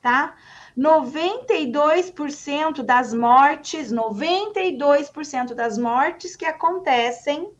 tá? 0.00 0.36
92% 0.76 2.82
das 2.82 3.14
mortes, 3.14 3.90
92% 3.90 5.54
das 5.54 5.78
mortes 5.78 6.36
que 6.36 6.44
acontecem, 6.44 7.50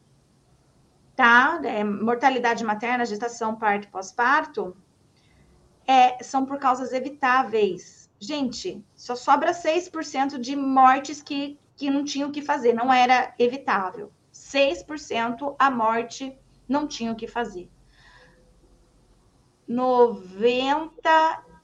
tá? 1.14 1.58
É, 1.64 1.82
mortalidade 1.82 2.62
materna, 2.62 3.06
gestação, 3.06 3.56
parto, 3.56 3.88
pós-parto, 3.88 4.76
é, 5.86 6.22
são 6.22 6.44
por 6.44 6.58
causas 6.58 6.92
evitáveis. 6.92 8.10
Gente, 8.20 8.84
só 8.94 9.16
sobra 9.16 9.52
6% 9.52 10.38
de 10.38 10.54
mortes 10.54 11.22
que, 11.22 11.58
que 11.74 11.88
não 11.88 12.04
tinham 12.04 12.28
o 12.28 12.32
que 12.32 12.42
fazer, 12.42 12.74
não 12.74 12.92
era 12.92 13.34
evitável. 13.38 14.12
6% 14.32 15.56
a 15.58 15.70
morte 15.70 16.38
não 16.68 16.86
tinha 16.86 17.12
o 17.12 17.16
que 17.16 17.26
fazer. 17.26 17.70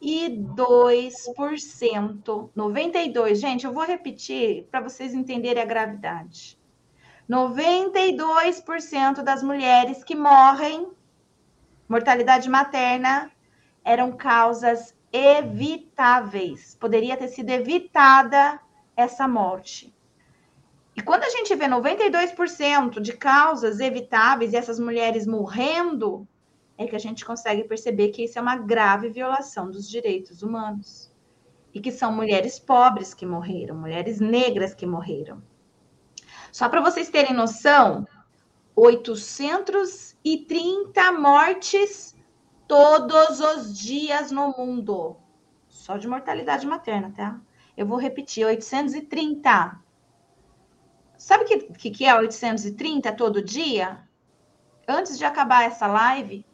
92%, 0.03 2.51
92, 2.55 3.39
gente, 3.39 3.65
eu 3.65 3.73
vou 3.73 3.85
repetir 3.85 4.67
para 4.71 4.81
vocês 4.81 5.15
entenderem 5.15 5.63
a 5.63 5.67
gravidade. 5.67 6.59
92% 7.31 9.23
das 9.23 9.45
mulheres 9.45 10.03
que 10.03 10.17
morrem, 10.17 10.89
mortalidade 11.89 12.51
materna, 12.51 13.31
eram 13.85 14.11
causas 14.13 14.93
evitáveis. 15.13 16.77
Poderia 16.81 17.17
ter 17.17 17.29
sido 17.29 17.51
evitada 17.51 18.59
essa 18.97 19.29
morte. 19.29 19.95
E 20.97 21.01
quando 21.01 21.23
a 21.23 21.31
gente 21.31 21.55
vê 21.55 21.67
92% 21.67 23.01
de 23.01 23.13
causas 23.13 23.79
evitáveis 23.79 24.53
e 24.53 24.57
essas 24.57 24.81
mulheres 24.81 25.25
morrendo, 25.27 26.27
é 26.77 26.87
que 26.87 26.97
a 26.97 26.99
gente 26.99 27.25
consegue 27.25 27.65
perceber 27.65 28.09
que 28.09 28.25
isso 28.25 28.39
é 28.39 28.43
uma 28.43 28.57
grave 28.57 29.09
violação 29.09 29.71
dos 29.71 29.89
direitos 29.89 30.43
humanos. 30.43 31.11
E 31.75 31.81
que 31.81 31.91
são 31.91 32.13
mulheres 32.13 32.59
pobres 32.59 33.15
que 33.15 33.25
morreram, 33.25 33.75
mulheres 33.75 34.21
negras 34.21 34.75
que 34.75 34.85
morreram. 34.85 35.43
Só 36.51 36.69
para 36.69 36.83
vocês 36.83 37.09
terem 37.09 37.33
noção, 37.33 38.07
830 38.77 41.13
mortes 41.13 42.15
todos 42.69 43.41
os 43.41 43.79
dias 43.79 44.31
no 44.31 44.55
mundo. 44.57 45.17
Só 45.69 45.97
de 45.97 46.07
mortalidade 46.07 46.67
materna, 46.67 47.11
tá? 47.15 47.41
Eu 47.77 47.87
vou 47.87 47.99
repetir, 47.99 48.45
830. 48.45 49.81
Sabe 51.17 51.45
o 51.45 51.47
que, 51.47 51.59
que, 51.73 51.91
que 51.91 52.05
é 52.05 52.15
830 52.15 53.13
todo 53.13 53.43
dia? 53.43 54.07
Antes 54.87 55.17
de 55.17 55.25
acabar 55.25 55.65
essa 55.65 55.87
live, 55.87 56.45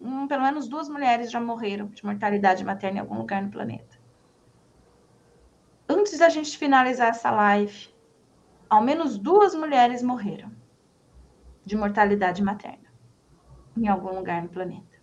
um, 0.00 0.26
pelo 0.28 0.42
menos 0.42 0.68
duas 0.68 0.88
mulheres 0.88 1.30
já 1.30 1.40
morreram 1.40 1.88
de 1.88 2.04
mortalidade 2.04 2.64
materna 2.64 2.98
em 2.98 3.00
algum 3.00 3.18
lugar 3.18 3.42
no 3.42 3.50
planeta. 3.50 3.98
Antes 5.88 6.18
da 6.18 6.28
gente 6.28 6.56
finalizar 6.58 7.08
essa 7.08 7.30
live, 7.30 7.94
ao 8.68 8.82
menos 8.82 9.18
duas 9.18 9.54
mulheres 9.54 10.02
morreram 10.02 10.50
de 11.64 11.76
mortalidade 11.76 12.42
materna 12.42 12.86
em 13.76 13.88
algum 13.88 14.14
lugar 14.14 14.42
no 14.42 14.48
planeta. 14.48 14.96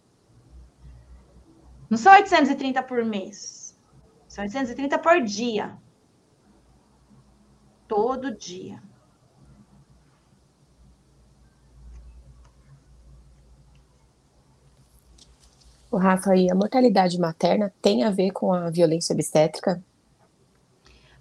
Não 1.90 1.98
são 1.98 2.14
830 2.14 2.82
por 2.84 3.04
mês, 3.06 3.80
são 4.28 4.44
830 4.44 4.98
por 5.00 5.22
dia. 5.22 5.78
Todo 7.88 8.36
dia. 8.36 8.82
O 15.94 15.98
Rafa, 15.98 16.36
e 16.36 16.50
a 16.50 16.56
mortalidade 16.56 17.20
materna 17.20 17.72
tem 17.80 18.04
a 18.04 18.10
ver 18.10 18.32
com 18.32 18.52
a 18.52 18.68
violência 18.72 19.14
obstétrica? 19.14 19.80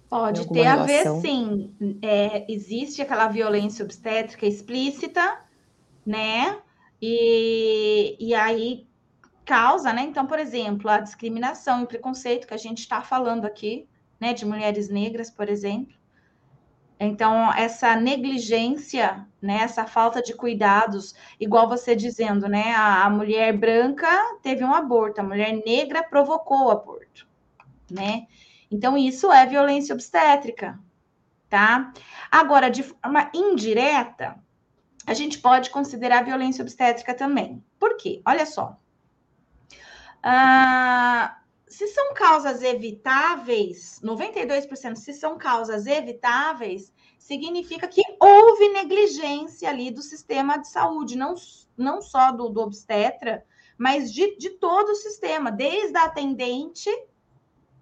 Pode 0.09 0.49
ter 0.49 0.63
relação? 0.63 1.17
a 1.17 1.19
ver, 1.19 1.21
sim. 1.21 1.99
É, 2.01 2.51
existe 2.51 2.99
aquela 2.99 3.27
violência 3.27 3.85
obstétrica 3.85 4.47
explícita, 4.47 5.41
né? 6.03 6.57
E, 6.99 8.17
e 8.19 8.33
aí 8.33 8.87
causa, 9.45 9.93
né? 9.93 10.01
Então, 10.01 10.25
por 10.25 10.39
exemplo, 10.39 10.89
a 10.89 10.99
discriminação 10.99 11.83
e 11.83 11.85
preconceito 11.85 12.47
que 12.47 12.53
a 12.55 12.57
gente 12.57 12.79
está 12.79 12.99
falando 12.99 13.45
aqui, 13.45 13.87
né? 14.19 14.33
De 14.33 14.43
mulheres 14.43 14.89
negras, 14.89 15.29
por 15.29 15.49
exemplo. 15.49 15.93
Então, 17.05 17.53
essa 17.53 17.95
negligência, 17.95 19.27
né? 19.41 19.61
Essa 19.61 19.85
falta 19.85 20.21
de 20.21 20.33
cuidados, 20.33 21.13
igual 21.39 21.67
você 21.67 21.95
dizendo, 21.95 22.47
né? 22.47 22.73
A, 22.73 23.05
a 23.05 23.09
mulher 23.09 23.57
branca 23.57 24.07
teve 24.41 24.63
um 24.63 24.73
aborto, 24.73 25.21
a 25.21 25.23
mulher 25.23 25.61
negra 25.65 26.03
provocou 26.03 26.65
o 26.65 26.71
aborto, 26.71 27.27
né? 27.89 28.27
Então, 28.71 28.97
isso 28.97 29.31
é 29.31 29.45
violência 29.45 29.93
obstétrica, 29.93 30.79
tá? 31.49 31.93
Agora, 32.31 32.69
de 32.69 32.83
forma 32.83 33.29
indireta, 33.33 34.35
a 35.05 35.13
gente 35.13 35.39
pode 35.39 35.69
considerar 35.69 36.23
violência 36.23 36.61
obstétrica 36.61 37.13
também. 37.13 37.63
Por 37.79 37.97
quê? 37.97 38.21
Olha 38.25 38.45
só. 38.45 38.77
Ah, 40.23 41.37
se 41.73 41.87
são 41.87 42.13
causas 42.13 42.61
evitáveis, 42.61 43.99
92% 44.03 44.95
se 44.95 45.11
são 45.11 45.37
causas 45.39 45.87
evitáveis, 45.87 46.93
significa 47.17 47.87
que 47.87 48.01
houve 48.19 48.69
negligência 48.69 49.69
ali 49.69 49.89
do 49.89 50.03
sistema 50.03 50.57
de 50.57 50.67
saúde, 50.67 51.17
não, 51.17 51.33
não 51.75 51.99
só 51.99 52.31
do, 52.31 52.47
do 52.49 52.61
obstetra, 52.61 53.43
mas 53.75 54.13
de, 54.13 54.37
de 54.37 54.51
todo 54.51 54.89
o 54.89 54.95
sistema, 54.95 55.51
desde 55.51 55.97
a 55.97 56.03
atendente, 56.03 56.89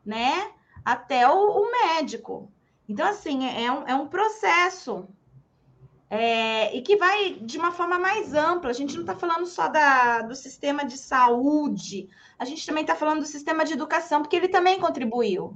né, 0.06 0.54
até 0.86 1.30
o, 1.30 1.36
o 1.36 1.72
médico. 1.72 2.50
Então, 2.88 3.06
assim, 3.06 3.46
é, 3.46 3.66
é 3.66 3.72
um, 3.72 3.88
é 3.90 3.94
um 3.94 4.08
processo 4.08 5.06
é, 6.14 6.76
e 6.76 6.82
que 6.82 6.98
vai 6.98 7.36
de 7.36 7.58
uma 7.58 7.72
forma 7.72 7.98
mais 7.98 8.34
ampla. 8.34 8.70
A 8.70 8.74
gente 8.74 8.96
não 8.96 9.02
está 9.02 9.16
falando 9.16 9.46
só 9.46 9.70
da, 9.70 10.22
do 10.22 10.36
sistema 10.36 10.84
de 10.84 10.98
saúde, 10.98 12.10
a 12.42 12.46
gente 12.46 12.66
também 12.66 12.82
está 12.82 12.96
falando 12.96 13.20
do 13.20 13.28
sistema 13.28 13.64
de 13.64 13.74
educação, 13.74 14.24
porque 14.24 14.36
ele 14.36 14.48
também 14.48 14.80
contribuiu. 14.80 15.56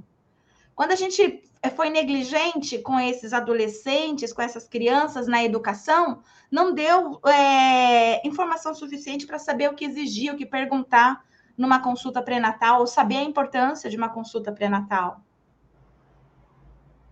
Quando 0.72 0.92
a 0.92 0.94
gente 0.94 1.42
foi 1.74 1.90
negligente 1.90 2.78
com 2.78 3.00
esses 3.00 3.32
adolescentes, 3.32 4.32
com 4.32 4.40
essas 4.40 4.68
crianças 4.68 5.26
na 5.26 5.42
educação, 5.42 6.22
não 6.48 6.72
deu 6.72 7.20
é, 7.26 8.24
informação 8.24 8.72
suficiente 8.72 9.26
para 9.26 9.36
saber 9.36 9.68
o 9.68 9.74
que 9.74 9.84
exigir, 9.84 10.32
o 10.32 10.36
que 10.36 10.46
perguntar 10.46 11.24
numa 11.58 11.80
consulta 11.80 12.22
pré-natal 12.22 12.78
ou 12.78 12.86
saber 12.86 13.16
a 13.16 13.24
importância 13.24 13.90
de 13.90 13.96
uma 13.96 14.10
consulta 14.10 14.52
pré-natal. 14.52 15.22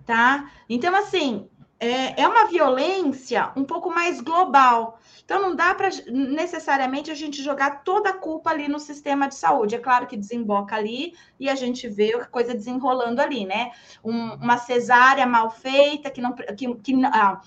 Tá? 0.07 0.53
Então, 0.69 0.95
assim, 0.95 1.49
é, 1.79 2.23
é 2.23 2.29
uma 2.29 2.47
violência 2.47 3.53
um 3.57 3.65
pouco 3.65 3.91
mais 3.91 4.21
global. 4.21 4.99
Então, 5.25 5.41
não 5.41 5.57
dá 5.57 5.75
para 5.75 5.89
necessariamente 6.11 7.11
a 7.11 7.15
gente 7.15 7.43
jogar 7.43 7.83
toda 7.83 8.11
a 8.11 8.19
culpa 8.19 8.51
ali 8.51 8.69
no 8.69 8.79
sistema 8.79 9.27
de 9.29 9.35
saúde. 9.35 9.75
É 9.75 9.79
claro 9.79 10.07
que 10.07 10.17
desemboca 10.17 10.77
ali 10.77 11.15
e 11.41 11.49
a 11.49 11.55
gente 11.55 11.89
vê 11.89 12.15
a 12.15 12.27
coisa 12.27 12.55
desenrolando 12.55 13.21
ali, 13.21 13.47
né? 13.47 13.71
Um, 14.05 14.35
uma 14.35 14.59
cesárea 14.59 15.27
mal 15.27 15.51
feita, 15.51 16.11
que 16.11 16.21
não. 16.21 16.33
Que, 16.33 16.75
que, 16.77 17.05
ah, 17.07 17.41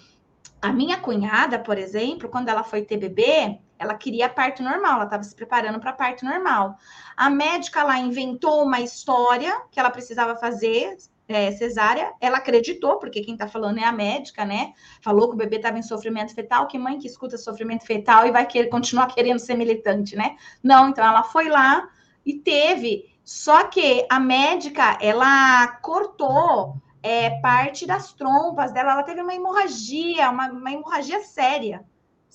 a 0.62 0.74
minha 0.74 0.98
cunhada, 0.98 1.60
por 1.60 1.78
exemplo, 1.78 2.30
quando 2.30 2.50
ela 2.50 2.64
foi 2.64 2.82
ter 2.82 2.98
bebê, 2.98 3.60
ela 3.78 3.94
queria 3.94 4.28
parto 4.28 4.64
normal, 4.64 4.96
ela 4.96 5.04
estava 5.04 5.24
se 5.24 5.36
preparando 5.36 5.80
para 5.80 5.94
parto 5.94 6.26
normal. 6.26 6.78
A 7.16 7.30
médica 7.30 7.84
lá 7.84 8.00
inventou 8.00 8.64
uma 8.64 8.82
história 8.82 9.62
que 9.72 9.80
ela 9.80 9.92
precisava 9.92 10.36
fazer 10.36 10.98
é, 11.28 11.52
cesárea, 11.52 12.14
ela 12.22 12.38
acreditou, 12.38 12.98
porque 12.98 13.22
quem 13.22 13.34
está 13.34 13.48
falando 13.48 13.80
é 13.80 13.84
a 13.84 13.92
médica, 13.92 14.46
né? 14.46 14.74
Falou 15.02 15.28
que 15.28 15.36
o 15.36 15.38
bebê 15.38 15.58
estava 15.58 15.78
em 15.78 15.84
sofrimento 15.84 16.34
fetal, 16.34 16.68
que 16.68 16.78
mãe 16.78 16.98
que 16.98 17.08
escuta 17.08 17.38
sofrimento 17.38 17.86
fetal 17.86 18.26
e 18.26 18.32
vai 18.32 18.46
querer 18.46 18.68
continuar 18.68 19.08
querendo 19.14 19.40
ser 19.40 19.56
militante, 19.56 20.16
né? 20.16 20.38
Não, 20.64 20.90
então 20.90 21.06
ela 21.06 21.24
foi 21.24 21.50
lá 21.50 21.90
e 22.26 22.36
teve. 22.36 23.06
Só 23.24 23.66
que 23.66 24.06
a 24.10 24.20
médica, 24.20 24.98
ela 25.02 25.68
cortou 25.82 26.76
é, 27.04 27.42
parte 27.42 27.86
das 27.86 28.14
trompas 28.14 28.72
dela, 28.72 28.94
ela 28.94 29.04
teve 29.04 29.22
uma 29.22 29.36
hemorragia, 29.36 30.30
uma, 30.30 30.50
uma 30.50 30.72
hemorragia 30.72 31.22
séria 31.22 31.86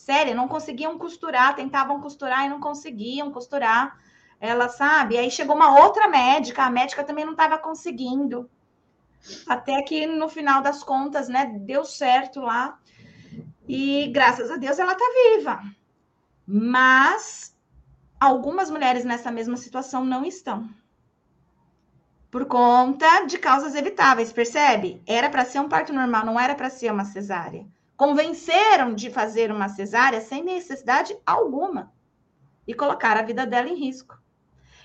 séria, 0.02 0.34
não 0.34 0.48
conseguiam 0.48 0.98
costurar, 0.98 1.54
tentavam 1.54 2.00
costurar 2.00 2.44
e 2.44 2.48
não 2.48 2.60
conseguiam 2.60 3.30
costurar. 3.30 3.96
Ela 4.40 4.68
sabe, 4.68 5.16
aí 5.16 5.30
chegou 5.30 5.54
uma 5.54 5.80
outra 5.80 6.08
médica, 6.08 6.64
a 6.64 6.70
médica 6.70 7.04
também 7.04 7.24
não 7.24 7.32
estava 7.32 7.56
conseguindo. 7.56 8.50
Até 9.46 9.82
que 9.82 10.06
no 10.06 10.28
final 10.28 10.62
das 10.62 10.82
contas, 10.82 11.28
né, 11.28 11.46
deu 11.60 11.84
certo 11.84 12.40
lá. 12.40 12.78
E 13.68 14.08
graças 14.08 14.50
a 14.50 14.56
Deus 14.56 14.78
ela 14.78 14.92
está 14.92 15.04
viva. 15.34 15.62
Mas 16.46 17.56
algumas 18.20 18.70
mulheres 18.70 19.04
nessa 19.04 19.30
mesma 19.30 19.56
situação 19.56 20.04
não 20.04 20.24
estão. 20.24 20.68
Por 22.30 22.46
conta 22.46 23.26
de 23.26 23.38
causas 23.38 23.74
evitáveis, 23.74 24.32
percebe? 24.32 25.02
Era 25.06 25.28
para 25.28 25.44
ser 25.44 25.60
um 25.60 25.68
parto 25.68 25.92
normal, 25.92 26.24
não 26.24 26.40
era 26.40 26.54
para 26.54 26.70
ser 26.70 26.90
uma 26.90 27.04
cesárea 27.04 27.66
convenceram 28.02 28.96
de 28.96 29.10
fazer 29.10 29.52
uma 29.52 29.68
cesárea 29.68 30.20
sem 30.20 30.42
necessidade 30.42 31.16
alguma 31.24 31.92
e 32.66 32.74
colocar 32.74 33.16
a 33.16 33.22
vida 33.22 33.46
dela 33.46 33.68
em 33.68 33.78
risco. 33.78 34.20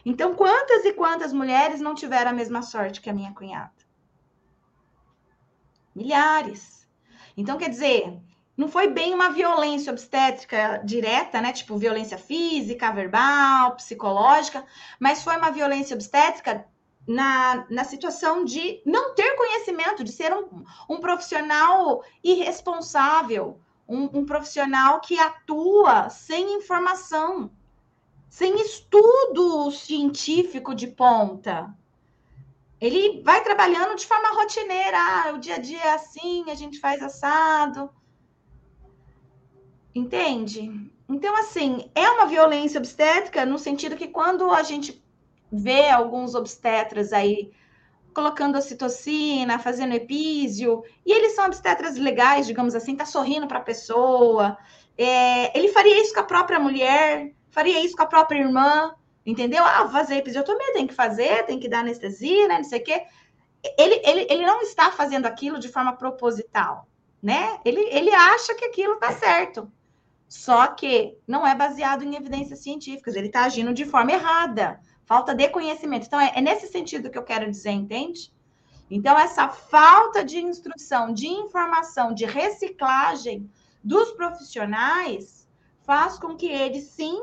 Então, 0.05 0.35
quantas 0.35 0.85
e 0.85 0.93
quantas 0.93 1.33
mulheres 1.33 1.81
não 1.81 1.95
tiveram 1.95 2.29
a 2.29 2.33
mesma 2.33 2.61
sorte 2.61 3.01
que 3.01 3.09
a 3.09 3.13
minha 3.13 3.33
cunhada? 3.33 3.71
Milhares. 5.97 6.87
Então, 7.35 7.57
quer 7.57 7.69
dizer, 7.69 8.19
não 8.55 8.67
foi 8.67 8.87
bem 8.87 9.13
uma 9.13 9.29
violência 9.29 9.91
obstétrica 9.91 10.81
direta, 10.83 11.41
né? 11.41 11.51
Tipo 11.51 11.77
violência 11.77 12.17
física, 12.17 12.91
verbal, 12.91 13.75
psicológica, 13.75 14.63
mas 14.99 15.23
foi 15.23 15.35
uma 15.37 15.51
violência 15.51 15.95
obstétrica 15.95 16.65
na, 17.07 17.65
na 17.69 17.83
situação 17.83 18.43
de 18.43 18.81
não 18.85 19.15
ter 19.15 19.35
conhecimento, 19.35 20.03
de 20.03 20.11
ser 20.11 20.33
um, 20.33 20.63
um 20.89 20.99
profissional 20.99 22.03
irresponsável, 22.23 23.59
um, 23.87 24.19
um 24.19 24.25
profissional 24.25 24.99
que 24.99 25.17
atua 25.17 26.09
sem 26.09 26.57
informação, 26.57 27.49
sem 28.29 28.59
estudo 28.61 29.71
científico 29.71 30.75
de 30.75 30.87
ponta. 30.87 31.73
Ele 32.79 33.21
vai 33.23 33.43
trabalhando 33.43 33.95
de 33.95 34.05
forma 34.05 34.29
rotineira, 34.29 34.97
ah, 34.97 35.33
o 35.33 35.39
dia 35.39 35.55
a 35.55 35.59
dia 35.59 35.81
é 35.81 35.93
assim, 35.93 36.49
a 36.49 36.55
gente 36.55 36.79
faz 36.79 37.01
assado. 37.01 37.89
Entende? 39.93 40.91
Então, 41.09 41.35
assim, 41.37 41.89
é 41.95 42.09
uma 42.09 42.27
violência 42.27 42.77
obstétrica 42.77 43.45
no 43.45 43.57
sentido 43.57 43.95
que 43.95 44.07
quando 44.07 44.51
a 44.51 44.61
gente 44.61 45.03
vê 45.51 45.89
alguns 45.89 46.35
obstetras 46.35 47.13
aí 47.13 47.51
colocando 48.13 48.57
ocitocina, 48.57 49.59
fazendo 49.59 49.93
epísio, 49.93 50.83
e 51.05 51.11
eles 51.11 51.33
são 51.33 51.45
obstetras 51.45 51.97
legais, 51.97 52.47
digamos 52.47 52.73
assim, 52.73 52.95
tá 52.95 53.05
sorrindo 53.05 53.47
para 53.47 53.59
a 53.59 53.63
pessoa. 53.63 54.57
É, 54.97 55.57
ele 55.57 55.69
faria 55.69 56.01
isso 56.01 56.13
com 56.13 56.19
a 56.21 56.23
própria 56.23 56.59
mulher, 56.59 57.31
faria 57.51 57.79
isso 57.83 57.95
com 57.95 58.01
a 58.01 58.07
própria 58.07 58.39
irmã, 58.39 58.93
entendeu? 59.27 59.61
Ah, 59.65 59.83
vou 59.83 59.91
fazer 59.91 60.15
episiotomia, 60.15 60.71
tem 60.73 60.87
que 60.87 60.93
fazer, 60.93 61.45
tem 61.45 61.59
que 61.59 61.67
dar 61.67 61.81
anestesia, 61.81 62.47
né? 62.47 62.57
Não 62.59 62.63
sei 62.63 62.79
o 62.79 62.83
quê. 62.83 63.05
Ele, 63.77 64.01
ele, 64.05 64.27
ele 64.29 64.45
não 64.45 64.61
está 64.61 64.89
fazendo 64.89 65.25
aquilo 65.25 65.59
de 65.59 65.67
forma 65.67 65.93
proposital, 65.97 66.87
né? 67.21 67.59
Ele, 67.65 67.81
ele 67.91 68.09
acha 68.11 68.55
que 68.55 68.63
aquilo 68.63 68.93
está 68.93 69.11
certo. 69.11 69.69
Só 70.29 70.67
que 70.67 71.17
não 71.27 71.45
é 71.45 71.53
baseado 71.53 72.03
em 72.03 72.15
evidências 72.15 72.59
científicas, 72.59 73.15
ele 73.15 73.27
está 73.27 73.43
agindo 73.43 73.73
de 73.73 73.83
forma 73.83 74.13
errada. 74.13 74.79
Falta 75.05 75.35
de 75.35 75.47
conhecimento. 75.49 76.05
Então, 76.05 76.19
é, 76.19 76.31
é 76.35 76.41
nesse 76.41 76.67
sentido 76.67 77.09
que 77.09 77.17
eu 77.17 77.23
quero 77.23 77.49
dizer, 77.49 77.71
entende? 77.71 78.31
Então, 78.89 79.17
essa 79.19 79.49
falta 79.49 80.23
de 80.23 80.39
instrução, 80.39 81.13
de 81.13 81.27
informação, 81.27 82.13
de 82.13 82.25
reciclagem 82.25 83.49
dos 83.83 84.11
profissionais 84.11 85.47
faz 85.81 86.17
com 86.17 86.35
que 86.35 86.47
eles, 86.47 86.85
sim, 86.85 87.21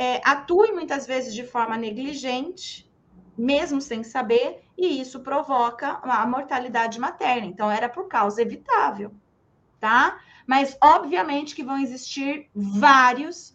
é, 0.00 0.18
atuem 0.24 0.72
muitas 0.72 1.06
vezes 1.06 1.34
de 1.34 1.44
forma 1.44 1.76
negligente, 1.76 2.90
mesmo 3.36 3.82
sem 3.82 4.02
saber, 4.02 4.62
e 4.74 4.98
isso 4.98 5.20
provoca 5.20 6.00
a 6.02 6.26
mortalidade 6.26 6.98
materna. 6.98 7.46
Então, 7.46 7.70
era 7.70 7.86
por 7.86 8.08
causa 8.08 8.40
evitável, 8.40 9.12
tá? 9.78 10.18
Mas, 10.46 10.74
obviamente, 10.82 11.54
que 11.54 11.62
vão 11.62 11.76
existir 11.76 12.48
vários 12.54 13.54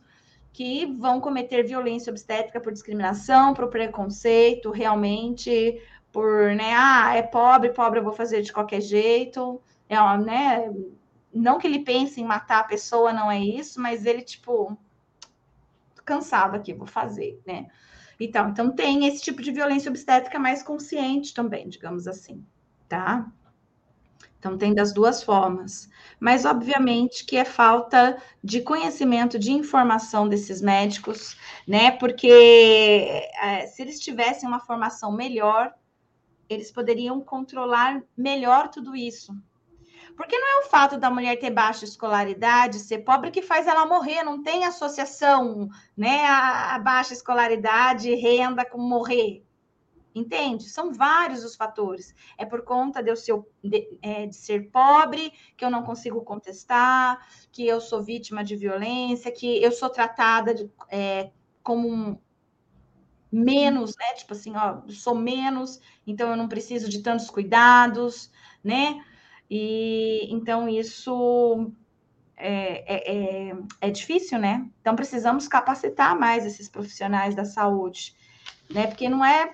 que 0.53 0.85
vão 0.85 1.19
cometer 1.19 1.63
violência 1.63 2.11
obstétrica 2.11 2.61
por 2.61 2.71
discriminação, 2.71 3.55
por 3.55 3.67
preconceito, 3.67 4.69
realmente, 4.69 5.81
por, 6.11 6.53
né, 6.55 6.73
ah, 6.75 7.15
é 7.15 7.23
pobre, 7.23 7.73
pobre 7.73 7.99
eu 7.99 8.03
vou 8.03 8.13
fazer 8.13 8.43
de 8.43 8.53
qualquer 8.53 8.81
jeito, 8.81 9.59
é, 9.89 9.95
né, 10.19 10.71
não 11.33 11.57
que 11.57 11.65
ele 11.65 11.79
pense 11.79 12.21
em 12.21 12.23
matar 12.23 12.59
a 12.59 12.65
pessoa, 12.65 13.11
não 13.11 13.31
é 13.31 13.39
isso, 13.39 13.81
mas 13.81 14.05
ele, 14.05 14.21
tipo, 14.21 14.77
cansado 16.05 16.55
aqui, 16.55 16.73
vou 16.73 16.87
fazer, 16.87 17.41
né? 17.45 17.67
Então, 18.19 18.49
então 18.49 18.71
tem 18.71 19.05
esse 19.07 19.21
tipo 19.21 19.41
de 19.41 19.51
violência 19.51 19.89
obstétrica 19.89 20.39
mais 20.39 20.63
consciente 20.63 21.33
também, 21.33 21.67
digamos 21.67 22.07
assim, 22.07 22.45
tá? 22.87 23.29
Então, 24.45 24.59
tem 24.59 24.75
das 24.75 24.93
duas 24.93 25.23
formas. 25.23 25.89
Mas, 26.19 26.45
obviamente, 26.45 27.25
que 27.25 27.35
é 27.35 27.43
falta 27.43 28.21
de 28.43 28.61
conhecimento, 28.61 29.39
de 29.39 29.51
informação 29.51 30.29
desses 30.29 30.61
médicos, 30.61 31.35
né? 31.67 31.89
Porque 31.89 32.27
é, 33.41 33.65
se 33.65 33.81
eles 33.81 33.99
tivessem 33.99 34.47
uma 34.47 34.59
formação 34.59 35.11
melhor, 35.11 35.73
eles 36.47 36.71
poderiam 36.71 37.19
controlar 37.21 38.03
melhor 38.15 38.69
tudo 38.69 38.95
isso. 38.95 39.35
Porque 40.15 40.37
não 40.37 40.47
é 40.47 40.65
o 40.65 40.69
fato 40.69 40.97
da 40.97 41.09
mulher 41.09 41.37
ter 41.37 41.49
baixa 41.49 41.83
escolaridade, 41.83 42.79
ser 42.79 42.99
pobre, 42.99 43.31
que 43.31 43.41
faz 43.41 43.67
ela 43.67 43.85
morrer, 43.85 44.23
não 44.23 44.41
tem 44.41 44.63
associação, 44.63 45.69
né? 45.95 46.25
A, 46.25 46.75
a 46.75 46.79
baixa 46.79 47.13
escolaridade, 47.13 48.13
renda 48.15 48.63
com 48.63 48.77
morrer. 48.77 49.45
Entende? 50.13 50.69
São 50.69 50.93
vários 50.93 51.43
os 51.43 51.57
fatores. 51.57 52.15
É 52.37 52.45
por 52.45 52.63
conta 52.63 53.03
de 53.03 53.11
eu 53.11 53.17
ser, 53.17 53.37
de, 53.61 53.99
é, 54.01 54.25
de 54.25 54.35
ser 54.35 54.71
pobre, 54.71 55.33
que 55.57 55.65
eu 55.65 55.69
não 55.69 55.83
consigo 55.83 56.21
contestar, 56.21 57.27
que 57.51 57.67
eu 57.67 57.81
sou 57.81 58.01
vítima 58.01 58.41
de 58.41 58.55
violência, 58.55 59.29
que 59.29 59.61
eu 59.61 59.73
sou 59.73 59.89
tratada 59.89 60.55
de, 60.55 60.71
é, 60.89 61.31
como 61.61 61.89
um, 61.89 62.17
menos, 63.29 63.97
né? 63.97 64.13
Tipo 64.13 64.31
assim, 64.31 64.53
ó, 64.55 64.81
sou 64.87 65.15
menos, 65.15 65.81
então 66.07 66.29
eu 66.29 66.37
não 66.37 66.47
preciso 66.47 66.89
de 66.89 67.01
tantos 67.01 67.29
cuidados, 67.29 68.31
né? 68.63 69.03
E 69.49 70.27
então 70.33 70.67
isso 70.67 71.71
é, 72.37 72.95
é, 72.95 73.49
é, 73.49 73.55
é 73.81 73.89
difícil, 73.91 74.39
né? 74.39 74.67
Então 74.81 74.95
precisamos 74.95 75.47
capacitar 75.47 76.17
mais 76.17 76.45
esses 76.45 76.69
profissionais 76.69 77.35
da 77.35 77.45
saúde, 77.45 78.15
né? 78.69 78.87
Porque 78.87 79.07
não 79.07 79.23
é 79.23 79.53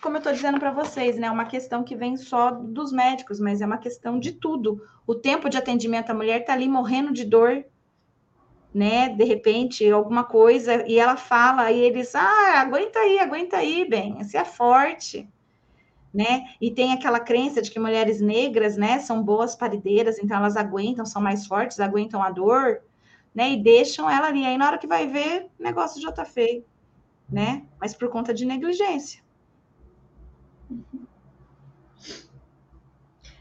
como 0.00 0.16
eu 0.16 0.18
estou 0.18 0.32
dizendo 0.32 0.58
para 0.58 0.70
vocês, 0.70 1.16
né? 1.16 1.26
É 1.26 1.30
uma 1.30 1.44
questão 1.44 1.84
que 1.84 1.94
vem 1.94 2.16
só 2.16 2.50
dos 2.50 2.90
médicos, 2.90 3.38
mas 3.38 3.60
é 3.60 3.66
uma 3.66 3.78
questão 3.78 4.18
de 4.18 4.32
tudo. 4.32 4.82
O 5.06 5.14
tempo 5.14 5.48
de 5.50 5.58
atendimento, 5.58 6.10
a 6.10 6.14
mulher 6.14 6.40
está 6.40 6.54
ali 6.54 6.68
morrendo 6.68 7.12
de 7.12 7.24
dor, 7.24 7.64
né? 8.72 9.10
De 9.10 9.24
repente, 9.24 9.88
alguma 9.90 10.24
coisa, 10.24 10.86
e 10.88 10.98
ela 10.98 11.16
fala, 11.16 11.70
e 11.70 11.78
eles, 11.78 12.14
ah, 12.14 12.60
aguenta 12.60 12.98
aí, 12.98 13.18
aguenta 13.18 13.58
aí, 13.58 13.86
bem, 13.88 14.14
você 14.14 14.38
é 14.38 14.44
forte, 14.44 15.28
né? 16.12 16.54
E 16.60 16.70
tem 16.70 16.92
aquela 16.92 17.20
crença 17.20 17.62
de 17.62 17.70
que 17.70 17.78
mulheres 17.78 18.20
negras, 18.20 18.76
né, 18.76 18.98
são 18.98 19.22
boas 19.22 19.54
parideiras, 19.54 20.18
então 20.18 20.36
elas 20.36 20.56
aguentam, 20.56 21.06
são 21.06 21.22
mais 21.22 21.46
fortes, 21.46 21.80
aguentam 21.80 22.22
a 22.22 22.30
dor, 22.30 22.82
né? 23.34 23.52
E 23.52 23.62
deixam 23.62 24.10
ela 24.10 24.26
ali. 24.26 24.44
Aí 24.44 24.58
na 24.58 24.66
hora 24.66 24.78
que 24.78 24.86
vai 24.86 25.06
ver, 25.06 25.48
o 25.58 25.62
negócio 25.62 26.00
já 26.02 26.10
tá 26.10 26.24
feio, 26.24 26.64
né? 27.28 27.64
Mas 27.80 27.94
por 27.94 28.08
conta 28.08 28.34
de 28.34 28.44
negligência. 28.44 29.22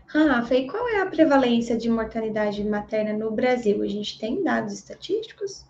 Rafa, 0.07 0.55
e 0.55 0.67
qual 0.67 0.87
é 0.89 1.01
a 1.01 1.05
prevalência 1.05 1.77
de 1.77 1.87
mortalidade 1.87 2.63
materna 2.63 3.13
no 3.13 3.29
Brasil? 3.29 3.83
A 3.83 3.87
gente 3.87 4.17
tem 4.17 4.43
dados 4.43 4.73
estatísticos? 4.73 5.65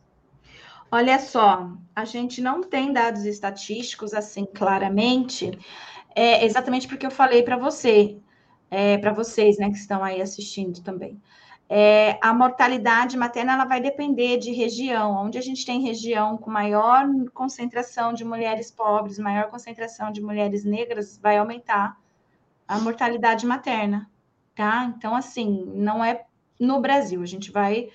Olha 0.89 1.19
só, 1.19 1.69
a 1.93 2.05
gente 2.05 2.41
não 2.41 2.63
tem 2.63 2.93
dados 2.93 3.25
estatísticos 3.25 4.13
assim 4.13 4.45
claramente, 4.45 5.51
é, 6.15 6.45
exatamente 6.45 6.87
porque 6.87 7.05
eu 7.05 7.11
falei 7.11 7.43
para 7.43 7.57
você, 7.57 8.17
é, 8.69 8.97
para 8.97 9.13
vocês, 9.13 9.57
né, 9.57 9.69
que 9.69 9.77
estão 9.77 10.03
aí 10.03 10.21
assistindo 10.21 10.81
também. 10.81 11.21
É, 11.71 12.17
a 12.21 12.33
mortalidade 12.33 13.15
materna 13.15 13.53
ela 13.53 13.65
vai 13.65 13.79
depender 13.79 14.37
de 14.37 14.51
região. 14.51 15.11
Onde 15.25 15.37
a 15.37 15.41
gente 15.41 15.65
tem 15.65 15.81
região 15.81 16.35
com 16.35 16.49
maior 16.49 17.05
concentração 17.33 18.11
de 18.11 18.25
mulheres 18.25 18.71
pobres, 18.71 19.19
maior 19.19 19.49
concentração 19.49 20.11
de 20.11 20.19
mulheres 20.21 20.65
negras, 20.65 21.19
vai 21.19 21.37
aumentar 21.37 21.95
a 22.67 22.79
mortalidade 22.79 23.45
materna, 23.45 24.09
tá? 24.55 24.93
Então, 24.95 25.15
assim, 25.15 25.65
não 25.75 26.03
é 26.03 26.25
no 26.59 26.79
Brasil, 26.81 27.21
a 27.21 27.25
gente 27.25 27.51
vai 27.51 27.89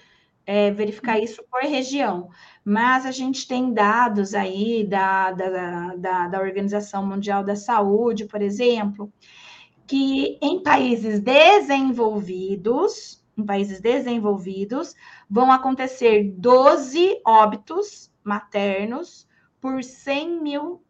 é, 0.46 0.70
verificar 0.70 1.18
isso 1.18 1.44
por 1.50 1.62
região, 1.62 2.30
mas 2.64 3.04
a 3.04 3.10
gente 3.10 3.46
tem 3.46 3.74
dados 3.74 4.34
aí 4.34 4.84
da, 4.84 5.32
da, 5.32 5.94
da, 5.96 6.28
da 6.28 6.40
Organização 6.40 7.06
Mundial 7.06 7.44
da 7.44 7.54
Saúde, 7.54 8.24
por 8.24 8.40
exemplo, 8.40 9.12
que 9.86 10.38
em 10.40 10.62
países 10.62 11.20
desenvolvidos, 11.20 13.22
em 13.36 13.44
países 13.44 13.80
desenvolvidos, 13.80 14.94
vão 15.28 15.52
acontecer 15.52 16.32
12 16.38 17.20
óbitos 17.26 18.10
maternos 18.22 19.28
por 19.60 19.84
100 19.84 20.40
mil 20.40 20.82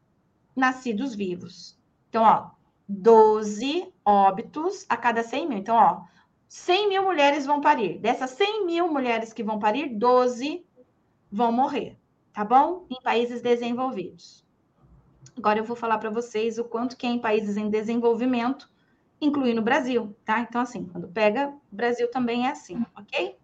nascidos 0.54 1.14
vivos. 1.14 1.76
Então, 2.08 2.22
ó, 2.22 2.50
12 2.88 3.92
óbitos 4.04 4.86
a 4.88 4.96
cada 4.96 5.24
100 5.24 5.48
mil. 5.48 5.58
Então, 5.58 5.74
ó, 5.74 6.02
100 6.46 6.88
mil 6.88 7.02
mulheres 7.02 7.44
vão 7.44 7.60
parir. 7.60 7.98
Dessas 7.98 8.30
100 8.30 8.64
mil 8.64 8.92
mulheres 8.92 9.32
que 9.32 9.42
vão 9.42 9.58
parir, 9.58 9.88
12 9.88 10.64
vão 11.30 11.52
morrer, 11.52 11.98
tá 12.32 12.44
bom? 12.44 12.86
Em 12.90 13.00
países 13.02 13.42
desenvolvidos. 13.42 14.44
Agora 15.36 15.58
eu 15.58 15.64
vou 15.64 15.76
falar 15.76 15.98
para 15.98 16.10
vocês 16.10 16.58
o 16.58 16.64
quanto 16.64 16.96
que 16.96 17.06
é 17.06 17.10
em 17.10 17.18
países 17.18 17.56
em 17.56 17.68
desenvolvimento 17.68 18.72
incluindo 19.20 19.60
o 19.60 19.64
Brasil, 19.64 20.16
tá? 20.24 20.40
Então, 20.40 20.60
assim, 20.60 20.86
quando 20.86 21.08
pega, 21.08 21.48
o 21.48 21.60
Brasil 21.74 22.08
também 22.10 22.46
é 22.46 22.50
assim, 22.50 22.84
ok? 22.96 23.36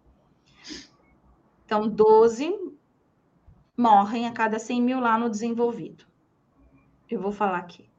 Então, 1.65 1.87
12 1.87 2.53
morrem 3.75 4.27
a 4.27 4.31
cada 4.31 4.59
100 4.59 4.81
mil 4.81 4.99
lá 4.99 5.17
no 5.17 5.29
desenvolvido. 5.29 6.05
Eu 7.09 7.21
vou 7.21 7.31
falar 7.31 7.59
aqui. 7.59 7.89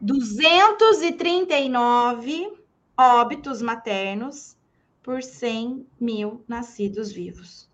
239 0.00 2.52
óbitos 2.96 3.60
maternos 3.62 4.56
por 5.02 5.22
100 5.22 5.86
mil 6.00 6.42
nascidos 6.48 7.12
vivos. 7.12 7.68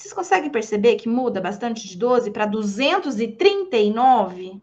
Vocês 0.00 0.14
conseguem 0.14 0.48
perceber 0.48 0.96
que 0.96 1.06
muda 1.06 1.42
bastante 1.42 1.86
de 1.86 1.94
12 1.94 2.30
para 2.30 2.46
239? 2.46 4.62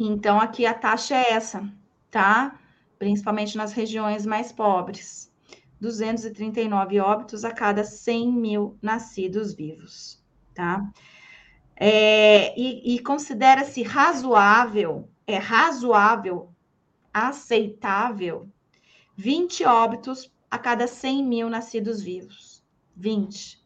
Então, 0.00 0.40
aqui 0.40 0.66
a 0.66 0.74
taxa 0.74 1.14
é 1.14 1.30
essa, 1.30 1.72
tá? 2.10 2.58
Principalmente 2.98 3.56
nas 3.56 3.72
regiões 3.72 4.26
mais 4.26 4.50
pobres. 4.50 5.32
239 5.80 6.98
óbitos 6.98 7.44
a 7.44 7.52
cada 7.52 7.84
100 7.84 8.32
mil 8.32 8.76
nascidos 8.82 9.54
vivos, 9.54 10.20
tá? 10.52 10.90
É, 11.76 12.52
e, 12.58 12.96
e 12.96 12.98
considera-se 12.98 13.84
razoável, 13.84 15.08
é 15.26 15.36
razoável, 15.36 16.52
aceitável, 17.12 18.48
20 19.16 19.64
óbitos 19.64 20.32
a 20.50 20.58
cada 20.58 20.86
100 20.86 21.24
mil 21.24 21.50
nascidos 21.50 22.02
vivos. 22.02 22.62
20. 22.96 23.62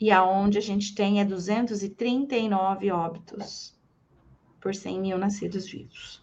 E 0.00 0.10
aonde 0.10 0.58
a 0.58 0.60
gente 0.60 0.94
tem 0.94 1.20
é 1.20 1.24
239 1.24 2.90
óbitos 2.90 3.78
por 4.60 4.74
100 4.74 5.00
mil 5.00 5.18
nascidos 5.18 5.66
vivos. 5.66 6.22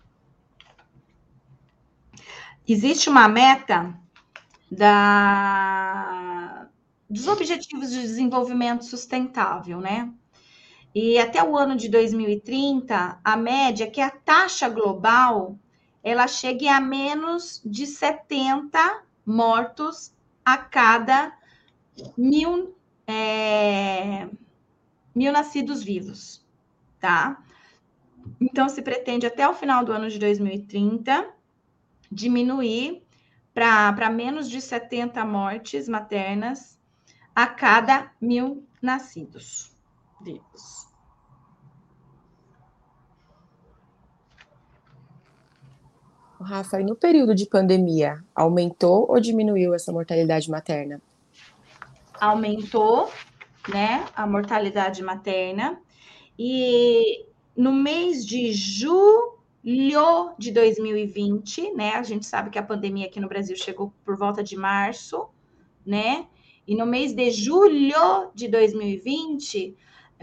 Existe 2.68 3.10
uma 3.10 3.28
meta 3.28 3.98
da, 4.72 6.70
dos 7.10 7.28
Objetivos 7.28 7.90
de 7.90 8.02
Desenvolvimento 8.02 8.86
Sustentável, 8.86 9.82
né? 9.82 10.14
E 10.93 11.19
até 11.19 11.43
o 11.43 11.56
ano 11.56 11.75
de 11.75 11.88
2030, 11.88 13.19
a 13.23 13.38
média 13.38 13.84
é 13.84 13.89
que 13.89 14.02
a 14.02 14.10
taxa 14.10 14.67
global 14.67 15.58
ela 16.04 16.28
chegue 16.28 16.67
a 16.67 16.80
menos 16.80 17.62
de 17.63 17.86
70 17.86 19.04
mortos 19.25 20.12
a 20.43 20.58
cada 20.58 21.38
mil, 22.17 22.75
é, 23.06 24.28
mil 25.13 25.32
nascidos 25.32 25.84
vivos, 25.84 26.43
tá? 26.99 27.43
Então, 28.41 28.67
se 28.67 28.82
pretende 28.82 29.28
até 29.28 29.47
o 29.47 29.54
final 29.54 29.86
do 29.86 29.91
ano 29.91 30.10
de 30.10 30.17
2030 30.17 31.30
diminuir 32.12 33.04
para 33.54 34.10
menos 34.10 34.49
de 34.49 34.60
70 34.60 35.23
mortes 35.25 35.88
maternas 35.88 36.80
a 37.36 37.45
cada 37.45 38.12
mil 38.19 38.65
nascidos 38.82 39.79
vivos. 40.22 40.90
Rafa, 46.42 46.80
e 46.80 46.86
no 46.86 46.96
período 46.96 47.36
de 47.36 47.46
pandemia, 47.46 48.24
aumentou 48.34 49.06
ou 49.10 49.20
diminuiu 49.20 49.74
essa 49.74 49.92
mortalidade 49.92 50.50
materna? 50.50 51.02
Aumentou, 52.20 53.12
né, 53.68 54.06
a 54.16 54.26
mortalidade 54.26 55.04
materna. 55.04 55.80
E 56.38 57.26
no 57.56 57.74
mês 57.74 58.26
de 58.26 58.54
julho 58.54 60.34
de 60.38 60.52
2020, 60.52 61.74
né, 61.74 61.96
a 61.96 62.04
gente 62.04 62.26
sabe 62.26 62.50
que 62.50 62.58
a 62.58 62.64
pandemia 62.64 63.08
aqui 63.08 63.20
no 63.20 63.28
Brasil 63.28 63.56
chegou 63.58 63.94
por 64.06 64.18
volta 64.18 64.42
de 64.42 64.56
março, 64.56 65.28
né? 65.86 66.26
E 66.66 66.76
no 66.76 66.86
mês 66.86 67.14
de 67.14 67.32
julho 67.32 68.32
de 68.34 68.48
2020 68.48 69.76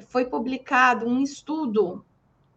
foi 0.08 0.24
publicado 0.24 1.06
um 1.06 1.22
estudo 1.22 2.04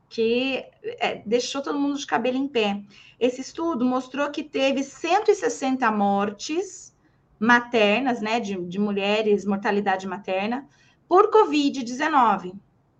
que 0.10 0.65
é, 0.84 1.21
deixou 1.25 1.62
todo 1.62 1.80
mundo 1.80 1.97
de 1.97 2.06
cabelo 2.06 2.38
em 2.38 2.47
pé. 2.47 2.82
Esse 3.19 3.41
estudo 3.41 3.86
mostrou 3.86 4.32
que 4.32 4.43
teve 4.43 4.84
160 4.84 5.89
mortes 5.91 6.95
maternas, 7.39 8.19
né, 8.19 8.39
de, 8.39 8.56
de 8.65 8.80
mulheres, 8.80 9.45
mortalidade 9.45 10.08
materna, 10.08 10.67
por 11.08 11.32
Covid-19, 11.32 12.54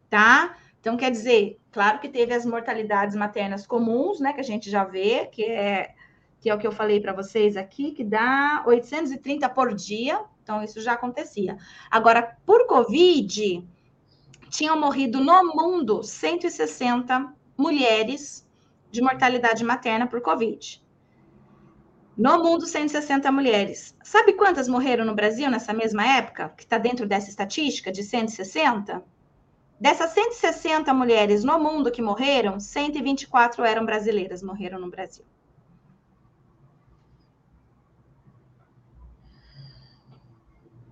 tá? 0.10 0.56
Então, 0.80 0.95
quer 0.95 1.12
dizer, 1.12 1.60
claro 1.71 1.99
que 1.99 2.08
teve 2.08 2.34
as 2.34 2.45
mortalidades 2.45 3.15
maternas 3.15 3.67
comuns, 3.67 4.19
né, 4.19 4.32
que 4.32 4.39
a 4.39 4.43
gente 4.43 4.69
já 4.69 4.84
vê, 4.86 5.25
que 5.25 5.43
é, 5.43 5.93
que 6.39 6.49
é 6.49 6.56
o 6.56 6.58
que 6.58 6.65
eu 6.65 6.71
falei 6.71 7.02
para 7.02 7.12
vocês 7.12 7.58
aqui, 7.58 7.91
que 7.91 8.04
dá 8.04 8.63
830 8.65 9.49
por 9.49 9.73
dia, 9.73 10.21
então 10.41 10.63
isso 10.63 10.80
já 10.80 10.93
acontecia. 10.93 11.58
Agora, 11.91 12.38
por 12.45 12.65
Covid, 12.65 13.67
tinham 14.49 14.79
morrido 14.79 15.19
no 15.23 15.55
mundo 15.55 16.03
160 16.03 17.33
mulheres 17.57 18.45
de 18.91 19.01
mortalidade 19.01 19.63
materna 19.63 20.07
por 20.07 20.21
Covid. 20.21 20.81
No 22.17 22.43
mundo, 22.43 22.65
160 22.65 23.31
mulheres. 23.31 23.95
Sabe 24.03 24.33
quantas 24.33 24.67
morreram 24.67 25.05
no 25.05 25.15
Brasil 25.15 25.49
nessa 25.49 25.71
mesma 25.71 26.05
época, 26.05 26.49
que 26.49 26.63
está 26.63 26.77
dentro 26.77 27.07
dessa 27.07 27.29
estatística 27.29 27.91
de 27.91 28.03
160? 28.03 29.01
Dessas 29.79 30.12
160 30.12 30.93
mulheres 30.93 31.45
no 31.45 31.57
mundo 31.57 31.89
que 31.89 32.01
morreram, 32.01 32.59
124 32.59 33.63
eram 33.63 33.85
brasileiras, 33.85 34.43
morreram 34.43 34.79
no 34.79 34.89
Brasil. 34.89 35.23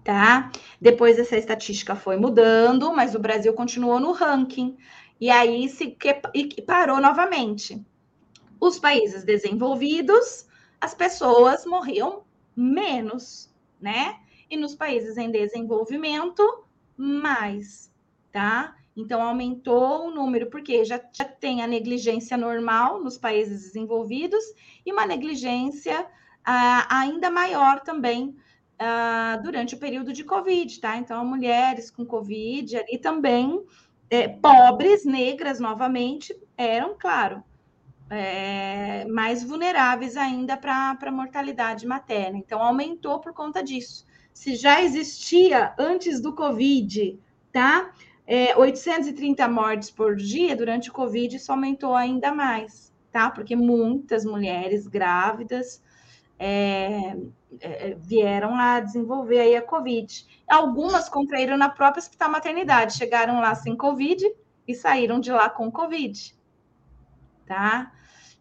Tá? 0.08 0.50
Depois 0.80 1.20
essa 1.20 1.36
estatística 1.36 1.94
foi 1.94 2.16
mudando, 2.16 2.94
mas 2.94 3.14
o 3.14 3.20
Brasil 3.20 3.52
continuou 3.52 4.00
no 4.00 4.14
ranking. 4.14 4.78
E 5.20 5.30
aí 5.30 5.68
se 5.68 5.88
que, 5.88 6.22
e 6.34 6.62
parou 6.62 7.02
novamente. 7.02 7.86
Os 8.58 8.80
países 8.80 9.26
desenvolvidos, 9.26 10.48
as 10.80 10.94
pessoas 10.94 11.66
morriam 11.66 12.24
menos, 12.56 13.54
né? 13.82 14.22
E 14.50 14.56
nos 14.56 14.76
países 14.76 15.18
em 15.18 15.30
desenvolvimento, 15.30 16.64
mais, 16.96 17.94
tá? 18.32 18.78
Então, 18.96 19.22
aumentou 19.22 20.08
o 20.08 20.12
número, 20.12 20.50
porque 20.50 20.86
já, 20.86 21.02
já 21.12 21.26
tem 21.26 21.62
a 21.62 21.68
negligência 21.68 22.38
normal 22.38 23.04
nos 23.04 23.18
países 23.18 23.62
desenvolvidos 23.62 24.44
e 24.86 24.94
uma 24.94 25.06
negligência 25.06 26.08
ah, 26.46 26.88
ainda 26.90 27.30
maior 27.30 27.82
também 27.82 28.38
uh, 28.82 29.42
durante 29.44 29.76
o 29.76 29.78
período 29.78 30.14
de 30.14 30.24
Covid, 30.24 30.80
tá? 30.80 30.98
Então, 30.98 31.26
mulheres 31.26 31.92
com 31.92 32.06
Covid 32.06 32.78
ali 32.78 32.98
também, 32.98 33.64
é, 34.10 34.28
pobres, 34.28 35.04
negras 35.06 35.60
novamente, 35.60 36.36
eram, 36.56 36.96
claro, 36.98 37.44
é, 38.10 39.06
mais 39.06 39.44
vulneráveis 39.44 40.16
ainda 40.16 40.56
para 40.56 40.98
a 41.02 41.12
mortalidade 41.12 41.86
materna. 41.86 42.38
Então, 42.38 42.62
aumentou 42.62 43.20
por 43.20 43.34
conta 43.34 43.62
disso. 43.62 44.06
Se 44.34 44.56
já 44.56 44.82
existia 44.82 45.74
antes 45.78 46.22
do 46.22 46.34
Covid, 46.34 47.20
tá? 47.52 47.92
É, 48.26 48.56
830 48.58 49.48
mortes 49.48 49.90
por 49.90 50.16
dia 50.16 50.56
durante 50.56 50.90
o 50.90 50.94
Covid, 50.94 51.36
isso 51.36 51.52
aumentou 51.52 51.96
ainda 51.96 52.34
mais, 52.34 52.94
tá? 53.12 53.32
Porque 53.32 53.56
muitas 53.56 54.26
mulheres 54.26 54.86
grávidas 54.86 55.82
é, 56.40 57.16
é, 57.60 57.96
vieram 58.00 58.56
a 58.56 58.80
desenvolver 58.80 59.40
aí 59.40 59.56
a 59.56 59.62
Covid. 59.62 60.26
Algumas 60.48 61.10
contraíram 61.10 61.58
na 61.58 61.70
própria 61.70 62.00
hospital 62.00 62.30
maternidade, 62.30 62.98
chegaram 62.98 63.40
lá 63.40 63.56
sem 63.56 63.76
Covid 63.76 64.24
e 64.68 64.76
saíram 64.76 65.20
de 65.20 65.32
lá 65.32 65.50
com 65.50 65.72
Covid. 65.72 66.36
Tá? 67.46 67.92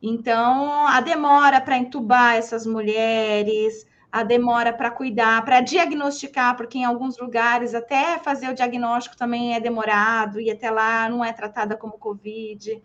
Então, 0.02 0.86
a 0.86 1.00
demora 1.00 1.60
para 1.60 1.78
entubar 1.78 2.34
essas 2.34 2.66
mulheres, 2.66 3.86
a 4.12 4.22
demora 4.22 4.72
para 4.72 4.90
cuidar, 4.90 5.44
para 5.44 5.60
diagnosticar, 5.60 6.56
porque 6.56 6.78
em 6.78 6.84
alguns 6.84 7.18
lugares 7.18 7.74
até 7.74 8.18
fazer 8.18 8.48
o 8.48 8.54
diagnóstico 8.54 9.16
também 9.16 9.54
é 9.54 9.60
demorado 9.60 10.40
e 10.40 10.50
até 10.50 10.70
lá 10.70 11.08
não 11.08 11.24
é 11.24 11.32
tratada 11.32 11.76
como 11.76 11.98
Covid. 11.98 12.82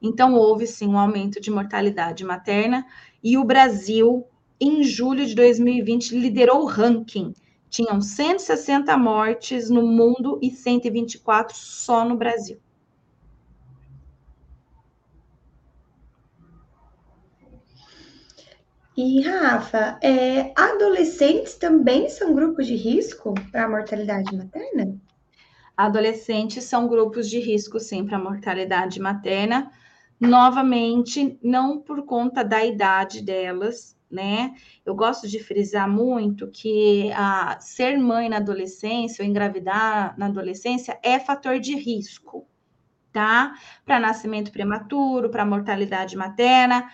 Então, 0.00 0.34
houve 0.34 0.66
sim 0.66 0.88
um 0.88 0.98
aumento 0.98 1.40
de 1.40 1.50
mortalidade 1.50 2.24
materna 2.24 2.84
e 3.22 3.38
o 3.38 3.44
Brasil, 3.44 4.26
em 4.60 4.82
julho 4.82 5.24
de 5.24 5.34
2020, 5.34 6.18
liderou 6.18 6.62
o 6.62 6.66
ranking. 6.66 7.32
Tinham 7.70 8.00
160 8.00 8.96
mortes 8.98 9.70
no 9.70 9.82
mundo 9.82 10.38
e 10.42 10.50
124 10.50 11.56
só 11.56 12.04
no 12.04 12.16
Brasil. 12.16 12.58
E, 18.94 19.22
Rafa, 19.22 19.98
é, 20.02 20.52
adolescentes 20.54 21.54
também 21.54 22.10
são 22.10 22.34
grupos 22.34 22.66
de 22.66 22.76
risco 22.76 23.32
para 23.50 23.64
a 23.64 23.68
mortalidade 23.68 24.36
materna? 24.36 25.00
Adolescentes 25.74 26.64
são 26.64 26.86
grupos 26.86 27.30
de 27.30 27.40
risco, 27.40 27.80
sim, 27.80 28.04
para 28.04 28.18
a 28.18 28.22
mortalidade 28.22 29.00
materna 29.00 29.72
novamente, 30.22 31.36
não 31.42 31.80
por 31.80 32.04
conta 32.04 32.44
da 32.44 32.64
idade 32.64 33.20
delas, 33.20 33.98
né? 34.08 34.54
Eu 34.86 34.94
gosto 34.94 35.26
de 35.26 35.42
frisar 35.42 35.88
muito 35.88 36.46
que 36.46 37.10
a 37.12 37.58
ser 37.58 37.98
mãe 37.98 38.28
na 38.28 38.36
adolescência 38.36 39.24
ou 39.24 39.28
engravidar 39.28 40.16
na 40.16 40.26
adolescência 40.26 40.96
é 41.02 41.18
fator 41.18 41.58
de 41.58 41.74
risco, 41.74 42.46
tá? 43.12 43.54
Para 43.84 43.98
nascimento 43.98 44.52
prematuro, 44.52 45.28
para 45.28 45.44
mortalidade 45.44 46.16
materna, 46.16 46.88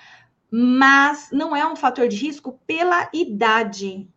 mas 0.50 1.28
não 1.30 1.54
é 1.54 1.70
um 1.70 1.76
fator 1.76 2.08
de 2.08 2.16
risco 2.16 2.58
pela 2.66 3.10
idade, 3.12 4.08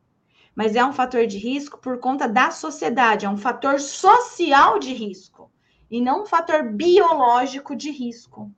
mas 0.56 0.74
é 0.74 0.86
um 0.86 0.94
fator 0.94 1.28
de 1.28 1.38
risco 1.38 1.78
por 1.80 2.00
conta 2.00 2.30
da 2.30 2.50
sociedade, 2.50 3.26
é 3.26 3.30
um 3.30 3.36
fator 3.36 3.78
social 3.78 4.80
de 4.80 4.94
risco 4.94 5.52
e 5.90 6.00
não 6.00 6.24
um 6.24 6.26
fator 6.26 6.72
biológico 6.72 7.76
de 7.76 7.92
risco 7.92 8.50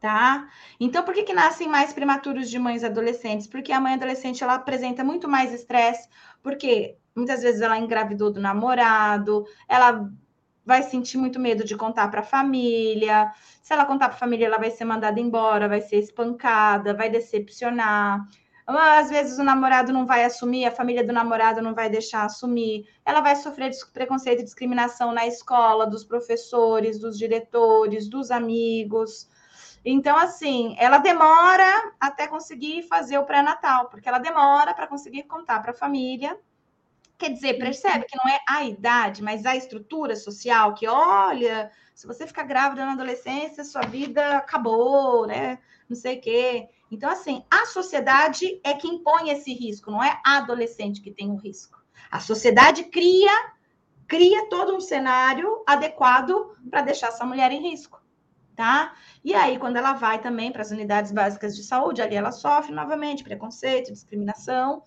tá? 0.00 0.48
Então, 0.78 1.02
por 1.04 1.14
que, 1.14 1.22
que 1.22 1.32
nascem 1.32 1.68
mais 1.68 1.92
prematuros 1.92 2.48
de 2.48 2.58
mães 2.58 2.84
adolescentes? 2.84 3.46
Porque 3.46 3.72
a 3.72 3.80
mãe 3.80 3.94
adolescente 3.94 4.42
ela 4.42 4.54
apresenta 4.54 5.02
muito 5.04 5.28
mais 5.28 5.52
estresse, 5.52 6.08
porque 6.42 6.96
muitas 7.14 7.42
vezes 7.42 7.60
ela 7.60 7.78
engravidou 7.78 8.32
do 8.32 8.40
namorado, 8.40 9.44
ela 9.68 10.08
vai 10.64 10.82
sentir 10.82 11.16
muito 11.16 11.40
medo 11.40 11.64
de 11.64 11.76
contar 11.76 12.08
para 12.08 12.20
a 12.20 12.22
família. 12.22 13.32
Se 13.62 13.72
ela 13.72 13.86
contar 13.86 14.08
para 14.08 14.16
a 14.16 14.18
família, 14.20 14.46
ela 14.46 14.58
vai 14.58 14.70
ser 14.70 14.84
mandada 14.84 15.18
embora, 15.18 15.68
vai 15.68 15.80
ser 15.80 15.96
espancada, 15.96 16.94
vai 16.94 17.08
decepcionar. 17.08 18.26
Às 18.66 19.08
vezes 19.08 19.38
o 19.38 19.42
namorado 19.42 19.94
não 19.94 20.04
vai 20.04 20.26
assumir, 20.26 20.66
a 20.66 20.70
família 20.70 21.02
do 21.02 21.10
namorado 21.10 21.62
não 21.62 21.74
vai 21.74 21.88
deixar 21.88 22.26
assumir. 22.26 22.86
Ela 23.02 23.22
vai 23.22 23.34
sofrer 23.34 23.70
preconceito 23.94 24.40
e 24.40 24.44
discriminação 24.44 25.10
na 25.10 25.26
escola, 25.26 25.86
dos 25.86 26.04
professores, 26.04 26.98
dos 26.98 27.16
diretores, 27.16 28.10
dos 28.10 28.30
amigos. 28.30 29.26
Então, 29.90 30.18
assim, 30.18 30.76
ela 30.78 30.98
demora 30.98 31.94
até 31.98 32.26
conseguir 32.26 32.82
fazer 32.82 33.16
o 33.16 33.24
pré-natal, 33.24 33.88
porque 33.88 34.06
ela 34.06 34.18
demora 34.18 34.74
para 34.74 34.86
conseguir 34.86 35.22
contar 35.22 35.60
para 35.62 35.70
a 35.70 35.74
família. 35.74 36.38
Quer 37.16 37.30
dizer, 37.30 37.54
percebe 37.54 38.04
que 38.04 38.14
não 38.14 38.30
é 38.30 38.38
a 38.46 38.64
idade, 38.64 39.22
mas 39.22 39.46
a 39.46 39.56
estrutura 39.56 40.14
social 40.14 40.74
que, 40.74 40.86
olha, 40.86 41.72
se 41.94 42.06
você 42.06 42.26
ficar 42.26 42.42
grávida 42.42 42.84
na 42.84 42.92
adolescência, 42.92 43.64
sua 43.64 43.80
vida 43.80 44.36
acabou, 44.36 45.26
né? 45.26 45.58
Não 45.88 45.96
sei 45.96 46.18
o 46.18 46.20
quê. 46.20 46.68
Então, 46.90 47.08
assim, 47.08 47.42
a 47.50 47.64
sociedade 47.64 48.60
é 48.62 48.74
que 48.74 48.86
impõe 48.86 49.30
esse 49.30 49.54
risco, 49.54 49.90
não 49.90 50.04
é 50.04 50.20
a 50.22 50.36
adolescente 50.36 51.00
que 51.00 51.10
tem 51.10 51.30
o 51.30 51.36
risco. 51.36 51.82
A 52.10 52.20
sociedade 52.20 52.84
cria 52.84 53.32
cria 54.06 54.48
todo 54.48 54.74
um 54.74 54.80
cenário 54.80 55.62
adequado 55.66 56.54
para 56.70 56.82
deixar 56.82 57.08
essa 57.08 57.24
mulher 57.24 57.52
em 57.52 57.70
risco, 57.70 58.02
tá? 58.58 58.92
E 59.22 59.34
aí, 59.34 59.56
quando 59.56 59.76
ela 59.76 59.92
vai 59.92 60.20
também 60.20 60.50
para 60.50 60.62
as 60.62 60.72
unidades 60.72 61.12
básicas 61.12 61.54
de 61.54 61.62
saúde, 61.62 62.02
ali 62.02 62.16
ela 62.16 62.32
sofre 62.32 62.74
novamente 62.74 63.22
preconceito, 63.22 63.92
discriminação, 63.92 64.82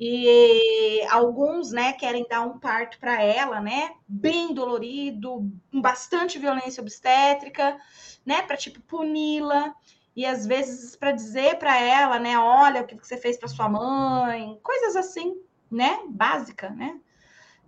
e 0.00 1.02
alguns, 1.10 1.72
né, 1.72 1.92
querem 1.92 2.26
dar 2.26 2.40
um 2.40 2.58
parto 2.58 2.98
para 2.98 3.22
ela, 3.22 3.60
né, 3.60 3.90
bem 4.08 4.54
dolorido, 4.54 5.46
com 5.70 5.82
bastante 5.82 6.38
violência 6.38 6.80
obstétrica, 6.80 7.78
né, 8.24 8.40
para 8.40 8.56
tipo 8.56 8.80
puni-la 8.80 9.74
e 10.16 10.24
às 10.24 10.46
vezes 10.46 10.96
para 10.96 11.12
dizer 11.12 11.58
para 11.58 11.78
ela, 11.78 12.18
né, 12.18 12.38
olha 12.38 12.80
o 12.80 12.86
que 12.86 12.96
você 12.96 13.18
fez 13.18 13.36
para 13.36 13.46
sua 13.46 13.68
mãe, 13.68 14.58
coisas 14.62 14.96
assim, 14.96 15.36
né, 15.70 16.00
básica, 16.08 16.70
né? 16.70 16.98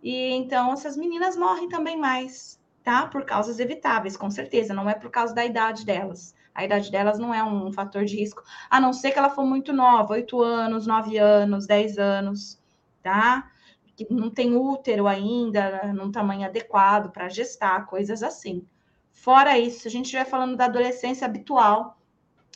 E 0.03 0.31
então 0.33 0.73
essas 0.73 0.97
meninas 0.97 1.37
morrem 1.37 1.69
também 1.69 1.99
mais, 1.99 2.59
tá? 2.85 3.07
Por 3.07 3.25
causas 3.25 3.59
evitáveis, 3.59 4.17
com 4.17 4.31
certeza, 4.31 4.75
não 4.75 4.89
é 4.89 4.95
por 4.95 5.11
causa 5.11 5.35
da 5.35 5.45
idade 5.45 5.85
delas. 5.87 6.35
A 6.55 6.65
idade 6.65 6.93
delas 6.93 7.19
não 7.19 7.35
é 7.35 7.43
um 7.43 7.73
fator 7.73 8.05
de 8.05 8.15
risco, 8.17 8.43
a 8.71 8.81
não 8.81 8.93
ser 8.93 9.11
que 9.11 9.19
ela 9.19 9.31
for 9.31 9.45
muito 9.45 9.73
nova, 9.73 10.13
8 10.13 10.41
anos, 10.43 10.87
9 10.87 11.19
anos, 11.19 11.67
10 11.67 11.99
anos, 11.99 12.63
tá? 13.03 13.51
Que 13.97 14.07
não 14.11 14.31
tem 14.31 14.55
útero 14.55 15.09
ainda, 15.09 15.93
num 15.95 16.13
tamanho 16.13 16.47
adequado 16.47 17.11
para 17.11 17.29
gestar, 17.29 17.87
coisas 17.87 18.23
assim. 18.23 18.65
Fora 19.11 19.59
isso, 19.59 19.89
a 19.89 19.91
gente 19.91 20.05
estiver 20.05 20.27
falando 20.27 20.57
da 20.57 20.67
adolescência 20.67 21.27
habitual, 21.27 21.99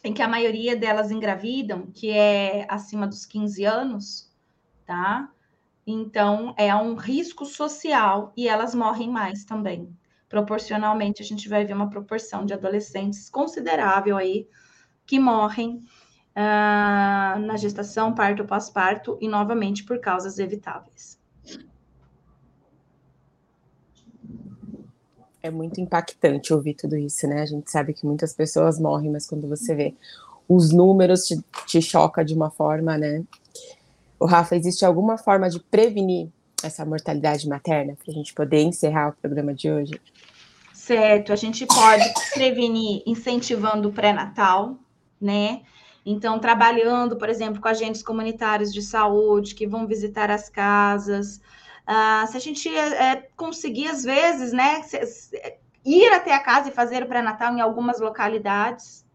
em 0.04 0.12
que 0.12 0.22
a 0.22 0.28
maioria 0.28 0.76
delas 0.76 1.10
engravidam, 1.10 1.86
que 1.86 2.10
é 2.10 2.66
acima 2.68 3.06
dos 3.06 3.24
15 3.26 3.64
anos, 3.64 4.32
tá? 4.84 5.30
Então, 5.86 6.54
é 6.56 6.74
um 6.76 6.94
risco 6.94 7.46
social 7.46 8.32
e 8.36 8.46
elas 8.46 8.74
morrem 8.74 9.10
mais 9.10 9.44
também. 9.44 9.97
Proporcionalmente, 10.28 11.22
a 11.22 11.24
gente 11.24 11.48
vai 11.48 11.64
ver 11.64 11.72
uma 11.72 11.88
proporção 11.88 12.44
de 12.44 12.52
adolescentes 12.52 13.30
considerável 13.30 14.16
aí 14.16 14.46
que 15.06 15.18
morrem 15.18 15.76
uh, 16.36 17.38
na 17.38 17.56
gestação, 17.56 18.14
parto, 18.14 18.44
pós-parto 18.44 19.16
e 19.20 19.28
novamente 19.28 19.84
por 19.84 19.98
causas 20.00 20.38
evitáveis. 20.38 21.18
É 25.42 25.50
muito 25.50 25.80
impactante 25.80 26.52
ouvir 26.52 26.74
tudo 26.74 26.96
isso, 26.96 27.26
né? 27.26 27.42
A 27.42 27.46
gente 27.46 27.70
sabe 27.70 27.94
que 27.94 28.04
muitas 28.04 28.34
pessoas 28.34 28.78
morrem, 28.78 29.10
mas 29.10 29.26
quando 29.26 29.48
você 29.48 29.74
vê 29.74 29.94
os 30.48 30.72
números 30.72 31.24
te, 31.24 31.42
te 31.66 31.80
choca 31.80 32.24
de 32.24 32.34
uma 32.34 32.50
forma, 32.50 32.98
né? 32.98 33.24
O 34.18 34.26
Rafa, 34.26 34.56
existe 34.56 34.84
alguma 34.84 35.16
forma 35.16 35.48
de 35.48 35.60
prevenir 35.60 36.28
essa 36.62 36.84
mortalidade 36.84 37.48
materna 37.48 37.94
para 37.94 38.10
a 38.12 38.14
gente 38.14 38.34
poder 38.34 38.62
encerrar 38.62 39.10
o 39.10 39.12
programa 39.12 39.54
de 39.54 39.70
hoje? 39.70 40.00
Certo, 40.88 41.32
a 41.34 41.36
gente 41.36 41.66
pode 41.66 42.04
prevenir 42.32 43.02
incentivando 43.06 43.90
o 43.90 43.92
pré-natal, 43.92 44.78
né? 45.20 45.60
Então, 46.04 46.38
trabalhando, 46.38 47.16
por 47.16 47.28
exemplo, 47.28 47.60
com 47.60 47.68
agentes 47.68 48.02
comunitários 48.02 48.72
de 48.72 48.80
saúde 48.80 49.54
que 49.54 49.66
vão 49.66 49.86
visitar 49.86 50.30
as 50.30 50.48
casas, 50.48 51.40
Uh, 51.88 52.26
se 52.26 52.36
a 52.36 52.40
gente 52.40 52.68
é, 52.68 53.16
conseguir, 53.34 53.88
às 53.88 54.04
vezes, 54.04 54.52
né, 54.52 54.82
ir 55.82 56.12
até 56.12 56.34
a 56.34 56.38
casa 56.38 56.68
e 56.68 56.72
fazer 56.72 57.02
o 57.02 57.06
pré-natal 57.06 57.54
em 57.54 57.62
algumas 57.62 57.98
localidades, 57.98 59.06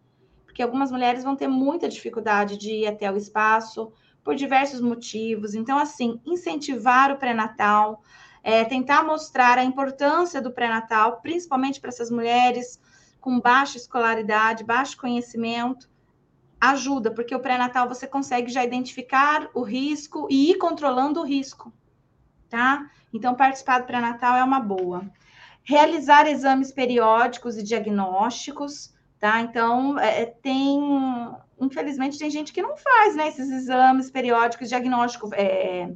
porque 0.44 0.64
algumas 0.64 0.90
mulheres 0.90 1.24
vão 1.24 1.36
ter 1.36 1.48
muita 1.48 1.88
dificuldade 1.88 2.58
de 2.58 2.72
ir 2.72 2.88
até 2.88 3.12
o 3.12 3.16
espaço 3.16 3.94
por 4.24 4.34
diversos 4.34 4.82
motivos. 4.82 5.54
Então, 5.54 5.78
assim, 5.78 6.20
incentivar 6.26 7.12
o 7.12 7.18
pré-natal, 7.18 8.02
é, 8.44 8.66
tentar 8.66 9.04
mostrar 9.04 9.58
a 9.58 9.64
importância 9.64 10.42
do 10.42 10.52
pré-natal, 10.52 11.22
principalmente 11.22 11.80
para 11.80 11.90
essas 11.90 12.12
mulheres 12.12 12.80
com 13.20 13.40
baixa 13.40 13.78
escolaridade, 13.78 14.66
baixo 14.66 14.98
conhecimento, 14.98 15.90
ajuda, 16.60 17.10
porque 17.10 17.34
o 17.34 17.40
pré-natal 17.40 17.88
você 17.88 18.06
consegue 18.06 18.52
já 18.52 18.64
identificar 18.64 19.50
o 19.54 19.64
risco 19.64 20.28
e 20.30 20.52
ir 20.52 20.58
controlando 20.58 21.22
o 21.22 21.26
risco 21.26 21.74
tá? 22.54 22.88
Então, 23.12 23.34
participar 23.34 23.80
do 23.80 23.88
pré-natal 23.88 24.36
é 24.36 24.44
uma 24.44 24.60
boa. 24.60 25.04
Realizar 25.64 26.28
exames 26.28 26.72
periódicos 26.72 27.58
e 27.58 27.64
diagnósticos, 27.64 28.94
tá? 29.20 29.42
Então, 29.42 29.98
é, 29.98 30.22
é 30.22 30.26
tem, 30.28 30.80
infelizmente, 31.60 32.20
tem 32.20 32.30
gente 32.30 32.54
que 32.54 32.62
não 32.62 32.78
faz, 32.78 33.16
né, 33.16 33.28
esses 33.28 33.50
exames 33.50 34.12
periódicos, 34.12 34.70
diagnósticos, 34.70 35.32
é, 35.32 35.92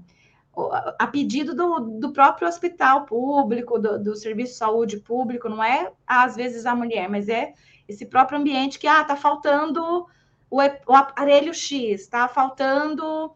a 0.98 1.08
pedido 1.08 1.56
do, 1.56 1.80
do 2.00 2.12
próprio 2.12 2.48
hospital 2.48 3.06
público, 3.06 3.78
do, 3.78 4.02
do 4.02 4.16
serviço 4.16 4.54
de 4.54 4.58
saúde 4.58 4.98
público, 4.98 5.48
não 5.48 5.64
é 5.64 5.92
às 6.06 6.36
vezes 6.36 6.66
a 6.66 6.76
mulher, 6.76 7.10
mas 7.10 7.30
é 7.30 7.54
esse 7.88 8.06
próprio 8.06 8.40
ambiente 8.40 8.80
que, 8.80 8.88
ah, 8.88 9.04
tá 9.04 9.16
faltando 9.16 10.08
o, 10.50 10.58
o 10.88 10.94
aparelho 10.94 11.54
X, 11.54 12.08
tá 12.08 12.28
faltando 12.28 13.32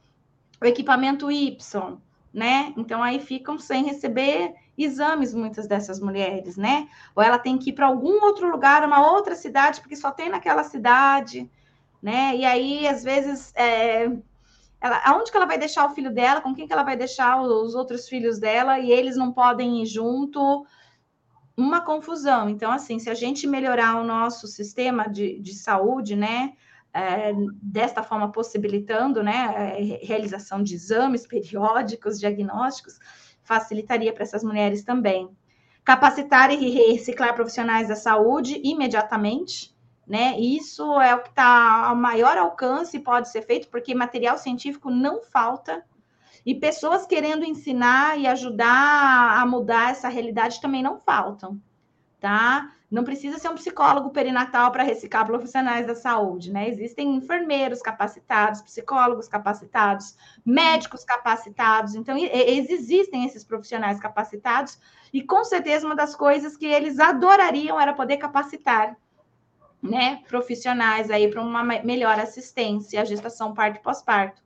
o 0.61 0.65
equipamento 0.65 1.31
Y, 1.31 1.97
né? 2.33 2.73
Então 2.77 3.03
aí 3.03 3.19
ficam 3.19 3.57
sem 3.59 3.83
receber 3.83 4.53
exames 4.77 5.33
muitas 5.33 5.67
dessas 5.67 5.99
mulheres, 5.99 6.57
né? 6.57 6.87
Ou 7.15 7.23
ela 7.23 7.37
tem 7.37 7.57
que 7.57 7.69
ir 7.69 7.73
para 7.73 7.87
algum 7.87 8.23
outro 8.23 8.49
lugar, 8.49 8.83
uma 8.85 9.11
outra 9.11 9.35
cidade, 9.35 9.79
porque 9.79 9.95
só 9.95 10.11
tem 10.11 10.29
naquela 10.29 10.63
cidade, 10.63 11.49
né? 12.01 12.35
E 12.35 12.45
aí 12.45 12.87
às 12.87 13.03
vezes 13.03 13.53
é, 13.55 14.09
ela, 14.81 15.01
aonde 15.05 15.31
que 15.31 15.37
ela 15.37 15.45
vai 15.45 15.57
deixar 15.57 15.85
o 15.85 15.93
filho 15.93 16.13
dela? 16.13 16.41
Com 16.41 16.53
quem 16.53 16.67
que 16.67 16.73
ela 16.73 16.83
vai 16.83 16.97
deixar 16.97 17.41
os 17.41 17.75
outros 17.75 18.09
filhos 18.09 18.39
dela? 18.39 18.79
E 18.79 18.91
eles 18.91 19.15
não 19.15 19.31
podem 19.31 19.83
ir 19.83 19.85
junto? 19.85 20.65
Uma 21.55 21.81
confusão. 21.81 22.49
Então, 22.49 22.71
assim, 22.71 22.97
se 22.99 23.09
a 23.09 23.13
gente 23.13 23.45
melhorar 23.45 24.01
o 24.01 24.03
nosso 24.03 24.47
sistema 24.47 25.07
de, 25.07 25.39
de 25.39 25.53
saúde, 25.53 26.15
né? 26.15 26.53
é, 26.93 27.33
desta 27.61 28.03
forma 28.03 28.31
possibilitando 28.31 29.23
né, 29.23 29.31
a 30.01 30.05
realização 30.05 30.61
de 30.61 30.75
exames 30.75 31.25
periódicos, 31.25 32.19
diagnósticos, 32.19 32.99
facilitaria 33.43 34.13
para 34.13 34.23
essas 34.23 34.43
mulheres 34.43 34.83
também. 34.83 35.29
Capacitar 35.83 36.51
e 36.51 36.69
reciclar 36.69 37.33
profissionais 37.33 37.87
da 37.87 37.95
saúde 37.95 38.61
imediatamente, 38.63 39.70
né? 40.07 40.39
Isso 40.39 40.99
é 40.99 41.15
o 41.15 41.21
que 41.21 41.29
está 41.29 41.87
ao 41.87 41.95
maior 41.95 42.37
alcance 42.37 42.99
pode 42.99 43.29
ser 43.29 43.43
feito, 43.43 43.67
porque 43.69 43.95
material 43.95 44.37
científico 44.37 44.89
não 44.89 45.21
falta, 45.21 45.83
e 46.45 46.55
pessoas 46.55 47.05
querendo 47.05 47.45
ensinar 47.45 48.17
e 48.17 48.25
ajudar 48.25 49.39
a 49.39 49.45
mudar 49.45 49.91
essa 49.91 50.09
realidade 50.09 50.59
também 50.59 50.81
não 50.81 50.97
faltam, 50.97 51.61
tá? 52.19 52.71
Não 52.89 53.05
precisa 53.05 53.37
ser 53.37 53.47
um 53.47 53.55
psicólogo 53.55 54.09
perinatal 54.09 54.69
para 54.71 54.83
reciclar 54.83 55.25
profissionais 55.25 55.87
da 55.87 55.95
saúde, 55.95 56.51
né? 56.51 56.67
Existem 56.67 57.15
enfermeiros 57.15 57.81
capacitados, 57.81 58.61
psicólogos 58.63 59.29
capacitados, 59.29 60.17
médicos 60.43 61.05
capacitados. 61.05 61.95
Então, 61.95 62.17
existem 62.17 63.23
esses 63.23 63.45
profissionais 63.45 63.97
capacitados 63.97 64.77
e 65.13 65.21
com 65.21 65.45
certeza 65.45 65.85
uma 65.85 65.95
das 65.95 66.15
coisas 66.15 66.57
que 66.57 66.65
eles 66.65 66.99
adorariam 66.99 67.79
era 67.79 67.93
poder 67.93 68.17
capacitar, 68.17 68.97
né, 69.81 70.21
profissionais 70.27 71.09
aí 71.09 71.27
para 71.27 71.41
uma 71.41 71.63
melhor 71.63 72.19
assistência 72.19 73.01
à 73.01 73.05
gestação 73.05 73.53
parto 73.53 73.77
e 73.77 73.81
pós-parto. 73.81 74.41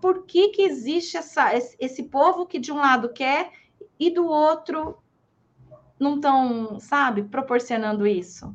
Por 0.00 0.24
que 0.24 0.48
que 0.48 0.62
existe 0.62 1.16
essa, 1.16 1.50
esse 1.54 2.04
povo 2.04 2.46
que 2.46 2.58
de 2.58 2.72
um 2.72 2.76
lado 2.76 3.10
quer 3.10 3.50
e 3.98 4.10
do 4.10 4.26
outro 4.26 4.98
não 5.98 6.16
estão, 6.16 6.80
sabe, 6.80 7.24
proporcionando 7.24 8.06
isso? 8.06 8.54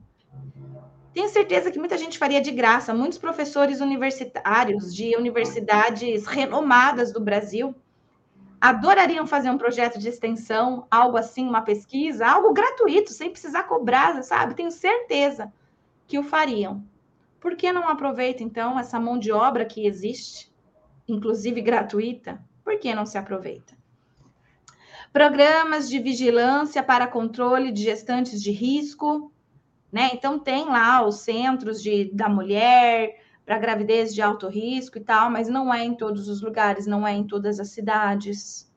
Tenho 1.13 1.29
certeza 1.29 1.71
que 1.71 1.79
muita 1.79 1.97
gente 1.97 2.17
faria 2.17 2.41
de 2.41 2.51
graça, 2.51 2.93
muitos 2.93 3.17
professores 3.17 3.81
universitários 3.81 4.93
de 4.93 5.15
universidades 5.15 6.25
renomadas 6.25 7.11
do 7.11 7.19
Brasil 7.19 7.75
adorariam 8.61 9.25
fazer 9.25 9.49
um 9.49 9.57
projeto 9.57 9.97
de 9.97 10.09
extensão, 10.09 10.85
algo 10.91 11.17
assim, 11.17 11.47
uma 11.47 11.61
pesquisa, 11.61 12.27
algo 12.27 12.53
gratuito, 12.53 13.11
sem 13.11 13.31
precisar 13.31 13.63
cobrar, 13.63 14.21
sabe? 14.21 14.53
Tenho 14.53 14.69
certeza 14.69 15.51
que 16.09 16.17
o 16.17 16.23
fariam. 16.23 16.83
Por 17.39 17.55
que 17.55 17.71
não 17.71 17.87
aproveita, 17.87 18.43
então, 18.43 18.77
essa 18.77 18.99
mão 18.99 19.17
de 19.17 19.31
obra 19.31 19.63
que 19.63 19.85
existe, 19.85 20.51
inclusive 21.07 21.61
gratuita? 21.61 22.43
Por 22.63 22.77
que 22.79 22.93
não 22.93 23.05
se 23.05 23.17
aproveita? 23.17 23.77
Programas 25.13 25.87
de 25.87 25.99
vigilância 25.99 26.83
para 26.83 27.07
controle 27.07 27.71
de 27.71 27.83
gestantes 27.83 28.41
de 28.41 28.51
risco, 28.51 29.31
né? 29.91 30.09
Então, 30.11 30.37
tem 30.39 30.65
lá 30.65 31.05
os 31.05 31.19
centros 31.19 31.81
de, 31.81 32.11
da 32.11 32.27
mulher, 32.27 33.21
para 33.45 33.57
gravidez 33.57 34.13
de 34.13 34.21
alto 34.21 34.47
risco 34.47 34.97
e 34.97 35.01
tal, 35.01 35.29
mas 35.29 35.47
não 35.47 35.73
é 35.73 35.83
em 35.83 35.95
todos 35.95 36.27
os 36.27 36.41
lugares, 36.41 36.85
não 36.85 37.07
é 37.07 37.13
em 37.13 37.25
todas 37.25 37.59
as 37.59 37.69
cidades, 37.69 38.71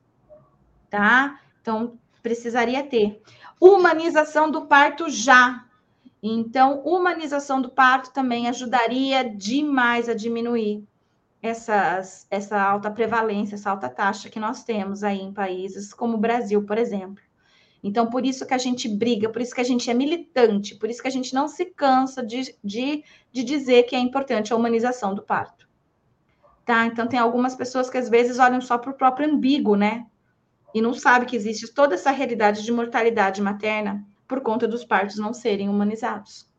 tá? 0.89 1.41
Então, 1.61 1.99
precisaria 2.22 2.83
ter. 2.83 3.20
Humanização 3.59 4.51
do 4.51 4.66
parto 4.66 5.09
já. 5.09 5.66
Então, 6.23 6.81
humanização 6.85 7.61
do 7.61 7.68
parto 7.68 8.12
também 8.12 8.49
ajudaria 8.49 9.29
demais 9.29 10.09
a 10.09 10.14
diminuir 10.14 10.85
essas, 11.43 12.29
essa 12.31 12.62
alta 12.62 12.89
prevalência, 12.89 13.57
essa 13.57 13.70
alta 13.70 13.89
taxa 13.89 14.31
que 14.31 14.39
nós 14.39 14.62
temos 14.62 15.03
aí 15.03 15.20
em 15.20 15.33
países 15.33 15.93
como 15.93 16.14
o 16.14 16.20
Brasil, 16.20 16.64
por 16.64 16.79
exemplo. 16.79 17.23
Então, 17.83 18.09
por 18.09 18.25
isso 18.25 18.47
que 18.47 18.55
a 18.55 18.59
gente 18.59 18.89
briga, 18.89 19.29
por 19.29 19.43
isso 19.43 19.53
que 19.53 19.61
a 19.61 19.64
gente 19.64 19.91
é 19.91 19.95
militante, 19.95 20.77
por 20.77 20.89
isso 20.89 21.03
que 21.03 21.09
a 21.09 21.11
gente 21.12 21.35
não 21.35 21.49
se 21.49 21.64
cansa 21.66 22.25
de, 22.25 22.55
de, 22.62 23.03
de 23.33 23.43
dizer 23.43 23.83
que 23.83 23.97
é 23.97 23.99
importante 23.99 24.53
a 24.53 24.57
humanização 24.57 25.16
do 25.16 25.23
parto. 25.23 25.68
Tá? 26.64 26.87
Então, 26.87 27.09
tem 27.09 27.18
algumas 27.18 27.57
pessoas 27.57 27.91
que 27.91 27.99
às 27.99 28.09
vezes 28.09 28.39
olham 28.39 28.61
só 28.61 28.79
para 28.79 28.93
o 28.93 28.95
próprio 28.95 29.29
umbigo, 29.29 29.75
né? 29.75 30.07
E 30.73 30.81
não 30.81 30.95
sabe 30.95 31.27
que 31.27 31.35
existe 31.35 31.75
toda 31.75 31.97
essa 31.97 32.12
realidade 32.12 32.62
de 32.62 32.70
mortalidade 32.70 33.43
materna 33.43 34.07
por 34.33 34.41
conta 34.41 34.66
dos 34.66 34.83
partos 34.83 35.18
não 35.18 35.35
serem 35.35 35.68
humanizados. 35.68 36.51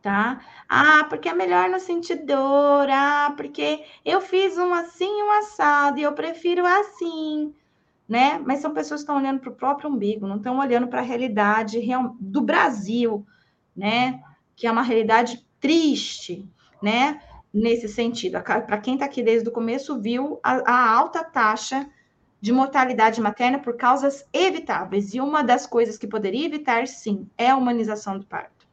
Tá? 0.00 0.40
Ah, 0.68 1.04
porque 1.08 1.28
é 1.28 1.34
melhor 1.34 1.68
não 1.68 1.80
sentir 1.80 2.24
dor. 2.24 2.88
Ah, 2.88 3.34
porque 3.36 3.82
eu 4.04 4.20
fiz 4.20 4.56
um 4.56 4.72
assim 4.72 5.10
um 5.10 5.32
assado 5.32 5.98
e 5.98 6.04
eu 6.04 6.12
prefiro 6.12 6.64
assim 6.64 7.52
né? 8.08 8.38
Mas 8.38 8.60
são 8.60 8.72
pessoas 8.72 9.00
que 9.00 9.04
estão 9.04 9.16
olhando 9.16 9.40
para 9.40 9.50
o 9.50 9.54
próprio 9.54 9.90
umbigo, 9.90 10.26
não 10.26 10.36
estão 10.36 10.58
olhando 10.58 10.88
para 10.88 11.00
a 11.00 11.04
realidade 11.04 11.78
real, 11.78 12.14
do 12.20 12.40
Brasil, 12.40 13.26
né? 13.74 14.22
Que 14.54 14.66
é 14.66 14.70
uma 14.70 14.82
realidade 14.82 15.44
triste, 15.58 16.48
né? 16.82 17.20
Nesse 17.52 17.88
sentido, 17.88 18.40
para 18.42 18.78
quem 18.78 18.94
está 18.94 19.06
aqui 19.06 19.22
desde 19.22 19.48
o 19.48 19.52
começo, 19.52 20.00
viu 20.00 20.38
a, 20.42 20.70
a 20.70 20.90
alta 20.90 21.24
taxa 21.24 21.88
de 22.44 22.52
mortalidade 22.52 23.22
materna 23.22 23.58
por 23.58 23.74
causas 23.74 24.28
evitáveis. 24.30 25.14
E 25.14 25.18
uma 25.18 25.42
das 25.42 25.66
coisas 25.66 25.96
que 25.96 26.06
poderia 26.06 26.44
evitar, 26.44 26.86
sim, 26.86 27.26
é 27.38 27.48
a 27.48 27.56
humanização 27.56 28.18
do 28.18 28.26
parto. 28.26 28.66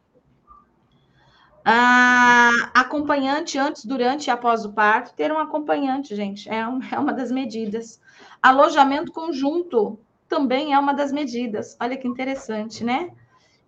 Ah, 1.63 2.69
acompanhante 2.73 3.57
antes, 3.57 3.85
durante 3.85 4.27
e 4.27 4.29
após 4.29 4.65
o 4.65 4.73
parto. 4.73 5.13
Ter 5.13 5.31
um 5.31 5.39
acompanhante, 5.39 6.13
gente, 6.17 6.49
é, 6.49 6.67
um, 6.67 6.81
é 6.91 6.99
uma 6.99 7.13
das 7.13 7.31
medidas. 7.31 8.01
Alojamento 8.43 9.13
conjunto 9.13 9.97
também 10.27 10.73
é 10.73 10.77
uma 10.77 10.93
das 10.93 11.13
medidas. 11.13 11.77
Olha 11.79 11.95
que 11.95 12.09
interessante, 12.09 12.83
né? 12.83 13.09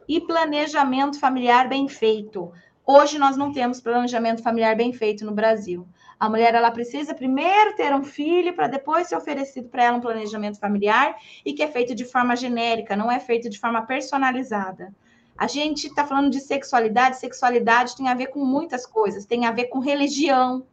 E 0.06 0.20
planejamento 0.20 1.18
familiar 1.18 1.70
bem 1.70 1.88
feito. 1.88 2.52
Hoje 2.86 3.18
nós 3.18 3.38
não 3.38 3.54
temos 3.54 3.80
planejamento 3.80 4.44
familiar 4.44 4.76
bem 4.76 4.92
feito 4.92 5.24
no 5.24 5.32
Brasil. 5.32 5.88
A 6.24 6.30
mulher 6.30 6.56
ela 6.56 6.72
precisa 6.72 7.14
primeiro 7.14 7.76
ter 7.76 7.94
um 7.94 8.02
filho 8.02 8.54
para 8.54 8.70
depois 8.70 9.10
ser 9.10 9.18
oferecido 9.18 9.68
para 9.68 9.84
ela 9.84 9.98
um 9.98 10.00
planejamento 10.00 10.58
familiar 10.58 11.18
e 11.44 11.52
que 11.52 11.62
é 11.62 11.68
feito 11.68 11.94
de 11.94 12.06
forma 12.06 12.34
genérica, 12.34 12.96
não 12.96 13.12
é 13.12 13.20
feito 13.20 13.50
de 13.50 13.60
forma 13.60 13.86
personalizada. 13.86 14.96
A 15.38 15.48
gente 15.48 15.88
está 15.88 16.08
falando 16.08 16.30
de 16.30 16.40
sexualidade, 16.40 17.20
sexualidade 17.20 17.98
tem 17.98 18.08
a 18.08 18.14
ver 18.14 18.28
com 18.28 18.40
muitas 18.40 18.86
coisas, 18.86 19.26
tem 19.26 19.46
a 19.46 19.52
ver 19.52 19.66
com 19.66 19.80
religião, 19.80 20.66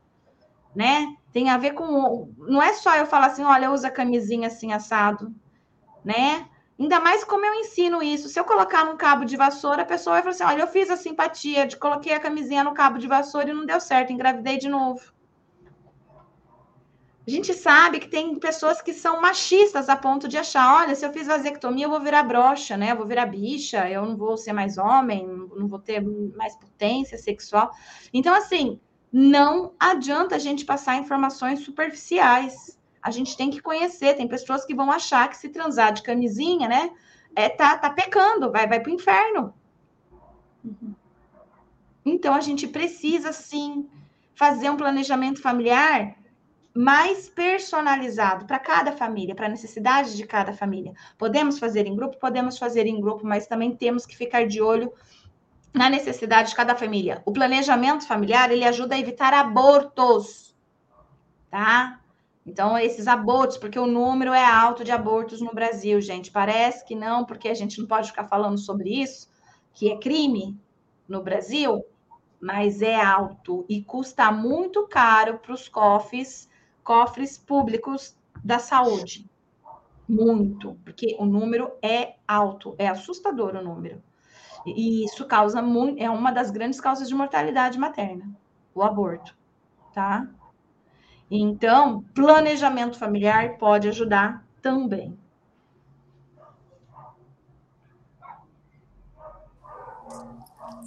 né? 0.73 1.17
Tem 1.33 1.51
a 1.51 1.59
ver 1.59 1.73
com. 1.73 2.33
Não 2.39 2.63
é 2.63 2.73
só 2.75 2.95
eu 2.95 3.05
falar 3.05 3.27
assim, 3.27 3.43
olha, 3.43 3.73
usa 3.73 3.91
camisinha 3.91 4.47
assim 4.47 4.73
assado, 4.73 5.35
né? 6.05 6.47
Ainda 6.79 7.01
mais 7.01 7.25
como 7.25 7.45
eu 7.45 7.55
ensino 7.55 8.01
isso. 8.01 8.29
Se 8.29 8.39
eu 8.39 8.45
colocar 8.45 8.85
num 8.85 8.97
cabo 8.97 9.25
de 9.25 9.37
vassoura, 9.37 9.83
a 9.83 9.85
pessoa 9.85 10.15
vai 10.15 10.23
falar 10.23 10.35
assim: 10.35 10.45
olha, 10.45 10.63
eu 10.63 10.69
fiz 10.69 10.89
a 10.91 10.97
simpatia, 10.97 11.67
de 11.67 11.77
coloquei 11.77 12.13
a 12.13 12.21
camisinha 12.21 12.63
no 12.63 12.73
cabo 12.73 12.99
de 12.99 13.09
vassoura 13.09 13.51
e 13.51 13.53
não 13.53 13.67
deu 13.67 13.81
certo, 13.81 14.13
engravidei 14.13 14.57
de 14.57 14.69
novo. 14.69 15.01
A 17.27 17.31
gente 17.31 17.53
sabe 17.53 18.01
que 18.01 18.09
tem 18.09 18.39
pessoas 18.39 18.81
que 18.81 18.95
são 18.95 19.21
machistas 19.21 19.89
a 19.89 19.97
ponto 19.97 20.27
de 20.27 20.39
achar: 20.39 20.83
olha, 20.83 20.95
se 20.95 21.05
eu 21.05 21.13
fiz 21.13 21.27
vasectomia, 21.27 21.85
eu 21.85 21.91
vou 21.91 22.01
virar 22.01 22.23
broxa, 22.23 22.77
né? 22.77 22.93
Eu 22.93 22.97
vou 22.97 23.07
virar 23.07 23.27
bicha, 23.27 23.89
eu 23.89 24.05
não 24.07 24.17
vou 24.17 24.37
ser 24.37 24.53
mais 24.53 24.79
homem, 24.79 25.27
não 25.27 25.69
vou 25.69 25.79
ter 25.79 26.01
mais 26.35 26.57
potência 26.57 27.19
sexual. 27.19 27.71
Então, 28.13 28.35
assim, 28.35 28.81
não 29.13 29.75
adianta 29.79 30.37
a 30.37 30.39
gente 30.39 30.65
passar 30.65 30.97
informações 30.97 31.61
superficiais. 31.61 32.79
A 33.03 33.11
gente 33.11 33.37
tem 33.37 33.51
que 33.51 33.61
conhecer. 33.61 34.17
Tem 34.17 34.27
pessoas 34.27 34.65
que 34.65 34.75
vão 34.75 34.91
achar 34.91 35.29
que 35.29 35.37
se 35.37 35.51
transar 35.51 35.93
de 35.93 36.03
camisinha, 36.03 36.69
né? 36.69 36.91
É, 37.37 37.49
tá, 37.49 37.77
tá 37.77 37.91
pecando, 37.91 38.51
vai, 38.51 38.67
vai 38.67 38.81
para 38.81 38.91
o 38.91 38.95
inferno. 38.95 39.55
Então 42.05 42.35
a 42.35 42.41
gente 42.41 42.67
precisa 42.67 43.33
sim 43.33 43.89
fazer 44.35 44.71
um 44.71 44.77
planejamento 44.77 45.41
familiar 45.41 46.17
mais 46.75 47.29
personalizado 47.29 48.47
para 48.47 48.59
cada 48.59 48.93
família, 48.93 49.35
para 49.35 49.47
a 49.47 49.51
necessidade 49.51 50.17
de 50.17 50.27
cada 50.27 50.53
família. 50.53 50.93
Podemos 51.19 51.59
fazer 51.59 51.87
em 51.87 51.97
grupo, 51.97 52.17
podemos 52.19 52.59
fazer 52.59 52.87
em 52.87 53.01
grupo, 53.01 53.27
mas 53.27 53.47
também 53.47 53.75
temos 53.75 54.07
que 54.07 54.17
ficar 54.17 54.47
de 54.47 54.63
olho 54.63 54.93
na 55.73 55.89
necessidade 55.89 56.51
de 56.51 56.57
cada 56.57 56.75
família. 56.75 57.23
O 57.25 57.33
planejamento 57.33 58.07
familiar, 58.07 58.51
ele 58.51 58.65
ajuda 58.65 58.95
a 58.95 58.99
evitar 58.99 59.33
abortos, 59.33 60.57
tá? 61.51 62.01
Então, 62.47 62.77
esses 62.79 63.07
abortos, 63.07 63.57
porque 63.57 63.79
o 63.79 63.87
número 63.87 64.33
é 64.33 64.45
alto 64.45 64.83
de 64.83 64.91
abortos 64.91 65.41
no 65.41 65.53
Brasil, 65.53 66.01
gente. 66.01 66.31
Parece 66.31 66.85
que 66.85 66.95
não, 66.95 67.25
porque 67.25 67.49
a 67.49 67.55
gente 67.55 67.79
não 67.79 67.87
pode 67.87 68.09
ficar 68.09 68.25
falando 68.25 68.59
sobre 68.59 68.91
isso, 69.03 69.29
que 69.73 69.91
é 69.91 69.97
crime 69.99 70.59
no 71.09 71.23
Brasil, 71.23 71.85
mas 72.41 72.81
é 72.83 72.97
alto 72.97 73.65
e 73.69 73.83
custa 73.83 74.33
muito 74.33 74.87
caro 74.89 75.39
para 75.39 75.53
os 75.53 75.69
cofres, 75.69 76.49
cofres 76.91 77.39
públicos 77.39 78.17
da 78.43 78.59
saúde. 78.59 79.25
Muito, 80.09 80.77
porque 80.85 81.17
o 81.21 81.25
número 81.25 81.71
é 81.81 82.17
alto, 82.27 82.75
é 82.79 82.89
assustador 82.89 83.55
o 83.55 83.63
número. 83.63 84.03
E 84.67 85.05
isso 85.05 85.25
causa 85.25 85.63
muito, 85.63 86.03
é 86.03 86.11
uma 86.11 86.33
das 86.33 86.51
grandes 86.51 86.81
causas 86.81 87.07
de 87.07 87.15
mortalidade 87.15 87.79
materna, 87.79 88.29
o 88.75 88.83
aborto, 88.83 89.37
tá? 89.95 90.27
Então, 91.31 92.03
planejamento 92.13 92.99
familiar 92.99 93.57
pode 93.57 93.87
ajudar 93.87 94.45
também. 94.61 95.17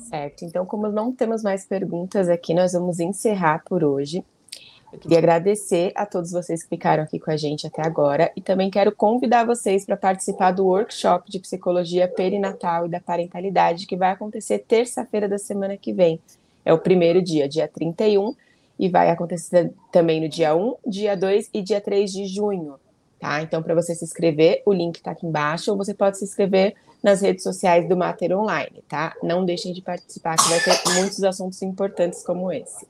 Certo. 0.10 0.44
Então, 0.44 0.66
como 0.66 0.90
não 0.90 1.14
temos 1.14 1.42
mais 1.42 1.66
perguntas 1.66 2.28
aqui, 2.28 2.54
nós 2.54 2.74
vamos 2.74 3.00
encerrar 3.00 3.64
por 3.64 3.86
hoje. 3.86 4.22
Eu 4.94 5.00
queria 5.00 5.18
agradecer 5.18 5.92
a 5.96 6.06
todos 6.06 6.32
vocês 6.32 6.62
que 6.62 6.70
ficaram 6.70 7.04
aqui 7.04 7.20
com 7.20 7.32
a 7.32 7.36
gente 7.36 7.66
até 7.66 7.82
agora 7.82 8.32
e 8.36 8.42
também 8.42 8.70
quero 8.70 8.92
convidar 8.92 9.44
vocês 9.44 9.86
para 9.86 9.98
participar 9.98 10.52
do 10.52 10.68
workshop 10.68 11.32
de 11.32 11.40
psicologia 11.40 12.08
perinatal 12.08 12.86
e 12.86 12.90
da 12.90 13.00
parentalidade 13.00 13.88
que 13.88 13.98
vai 13.98 14.12
acontecer 14.12 14.60
terça-feira 14.60 15.28
da 15.28 15.40
semana 15.40 15.76
que 15.76 15.92
vem. 15.92 16.20
É 16.64 16.72
o 16.72 16.78
primeiro 16.78 17.24
dia, 17.24 17.50
dia 17.50 17.68
31, 17.68 18.36
e 18.78 18.88
vai 18.88 19.10
acontecer 19.10 19.74
também 19.92 20.22
no 20.22 20.30
dia 20.30 20.56
1, 20.56 20.76
dia 20.86 21.18
2 21.18 21.50
e 21.52 21.64
dia 21.64 21.82
3 21.82 22.12
de 22.12 22.28
junho. 22.28 22.76
Tá? 23.20 23.42
Então, 23.42 23.64
para 23.64 23.74
você 23.74 23.96
se 23.96 24.06
inscrever, 24.06 24.62
o 24.64 24.72
link 24.72 24.98
está 24.98 25.12
aqui 25.12 25.26
embaixo, 25.26 25.72
ou 25.72 25.78
você 25.78 25.94
pode 25.94 26.20
se 26.20 26.26
inscrever 26.26 26.76
nas 27.02 27.22
redes 27.22 27.44
sociais 27.44 27.90
do 27.90 27.98
Mater 27.98 28.38
Online, 28.38 28.84
tá? 28.88 29.14
Não 29.24 29.44
deixem 29.44 29.74
de 29.74 29.82
participar, 29.82 30.38
que 30.38 30.50
vai 30.50 30.60
ter 30.60 30.94
muitos 30.94 31.24
assuntos 31.24 31.62
importantes 31.62 32.24
como 32.24 32.52
esse. 32.52 32.86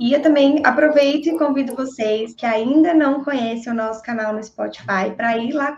E 0.00 0.14
eu 0.14 0.22
também 0.22 0.62
aproveito 0.64 1.26
e 1.26 1.36
convido 1.36 1.76
vocês 1.76 2.32
que 2.32 2.46
ainda 2.46 2.94
não 2.94 3.22
conhecem 3.22 3.70
o 3.70 3.76
nosso 3.76 4.02
canal 4.02 4.32
no 4.32 4.42
Spotify 4.42 5.14
para 5.14 5.36
ir 5.36 5.52
lá 5.52 5.76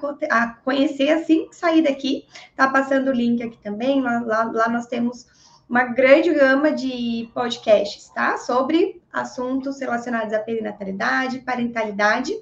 conhecer 0.64 1.10
assim 1.10 1.48
que 1.48 1.56
sair 1.56 1.82
daqui. 1.82 2.24
Tá 2.54 2.68
passando 2.68 3.08
o 3.08 3.12
link 3.12 3.42
aqui 3.42 3.58
também. 3.58 4.00
Lá, 4.00 4.20
lá, 4.20 4.44
lá 4.44 4.68
nós 4.68 4.86
temos 4.86 5.26
uma 5.68 5.82
grande 5.86 6.32
gama 6.32 6.70
de 6.70 7.28
podcasts, 7.34 8.10
tá? 8.10 8.36
Sobre 8.36 9.02
assuntos 9.12 9.80
relacionados 9.80 10.32
à 10.32 10.38
perinatalidade, 10.38 11.40
parentalidade. 11.40 12.32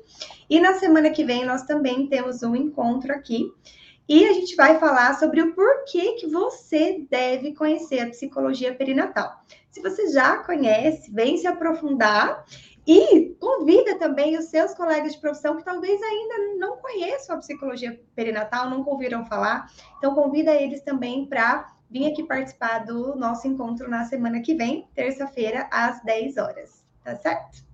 E 0.50 0.60
na 0.60 0.74
semana 0.74 1.08
que 1.08 1.24
vem 1.24 1.46
nós 1.46 1.62
também 1.62 2.06
temos 2.08 2.42
um 2.42 2.54
encontro 2.54 3.10
aqui 3.10 3.50
e 4.06 4.26
a 4.26 4.34
gente 4.34 4.54
vai 4.54 4.78
falar 4.78 5.18
sobre 5.18 5.40
o 5.40 5.54
porquê 5.54 6.16
que 6.16 6.26
você 6.26 7.06
deve 7.08 7.54
conhecer 7.54 8.00
a 8.00 8.10
psicologia 8.10 8.74
perinatal. 8.74 9.32
Se 9.70 9.80
você 9.80 10.08
já 10.08 10.38
conhece, 10.38 11.12
vem 11.12 11.36
se 11.36 11.46
aprofundar 11.46 12.44
E 12.86 13.36
convida 13.40 13.98
também 13.98 14.36
os 14.38 14.46
seus 14.46 14.74
colegas 14.74 15.12
de 15.12 15.20
profissão 15.20 15.56
que 15.56 15.64
talvez 15.64 16.02
ainda 16.02 16.56
não 16.58 16.78
conheçam 16.78 17.36
a 17.36 17.38
psicologia 17.38 18.00
perinatal, 18.14 18.70
nunca 18.70 18.90
ouviram 18.90 19.24
falar. 19.26 19.70
Então, 19.98 20.14
convida 20.14 20.54
eles 20.54 20.82
também 20.82 21.26
para 21.26 21.72
vir 21.90 22.10
aqui 22.10 22.24
participar 22.24 22.80
do 22.80 23.14
nosso 23.16 23.46
encontro 23.46 23.88
na 23.88 24.04
semana 24.04 24.40
que 24.40 24.54
vem, 24.54 24.88
terça-feira, 24.94 25.68
às 25.70 26.02
10 26.02 26.36
horas. 26.36 26.84
Tá 27.04 27.16
certo? 27.16 27.64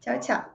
Tchau, 0.00 0.18
tchau. 0.20 0.53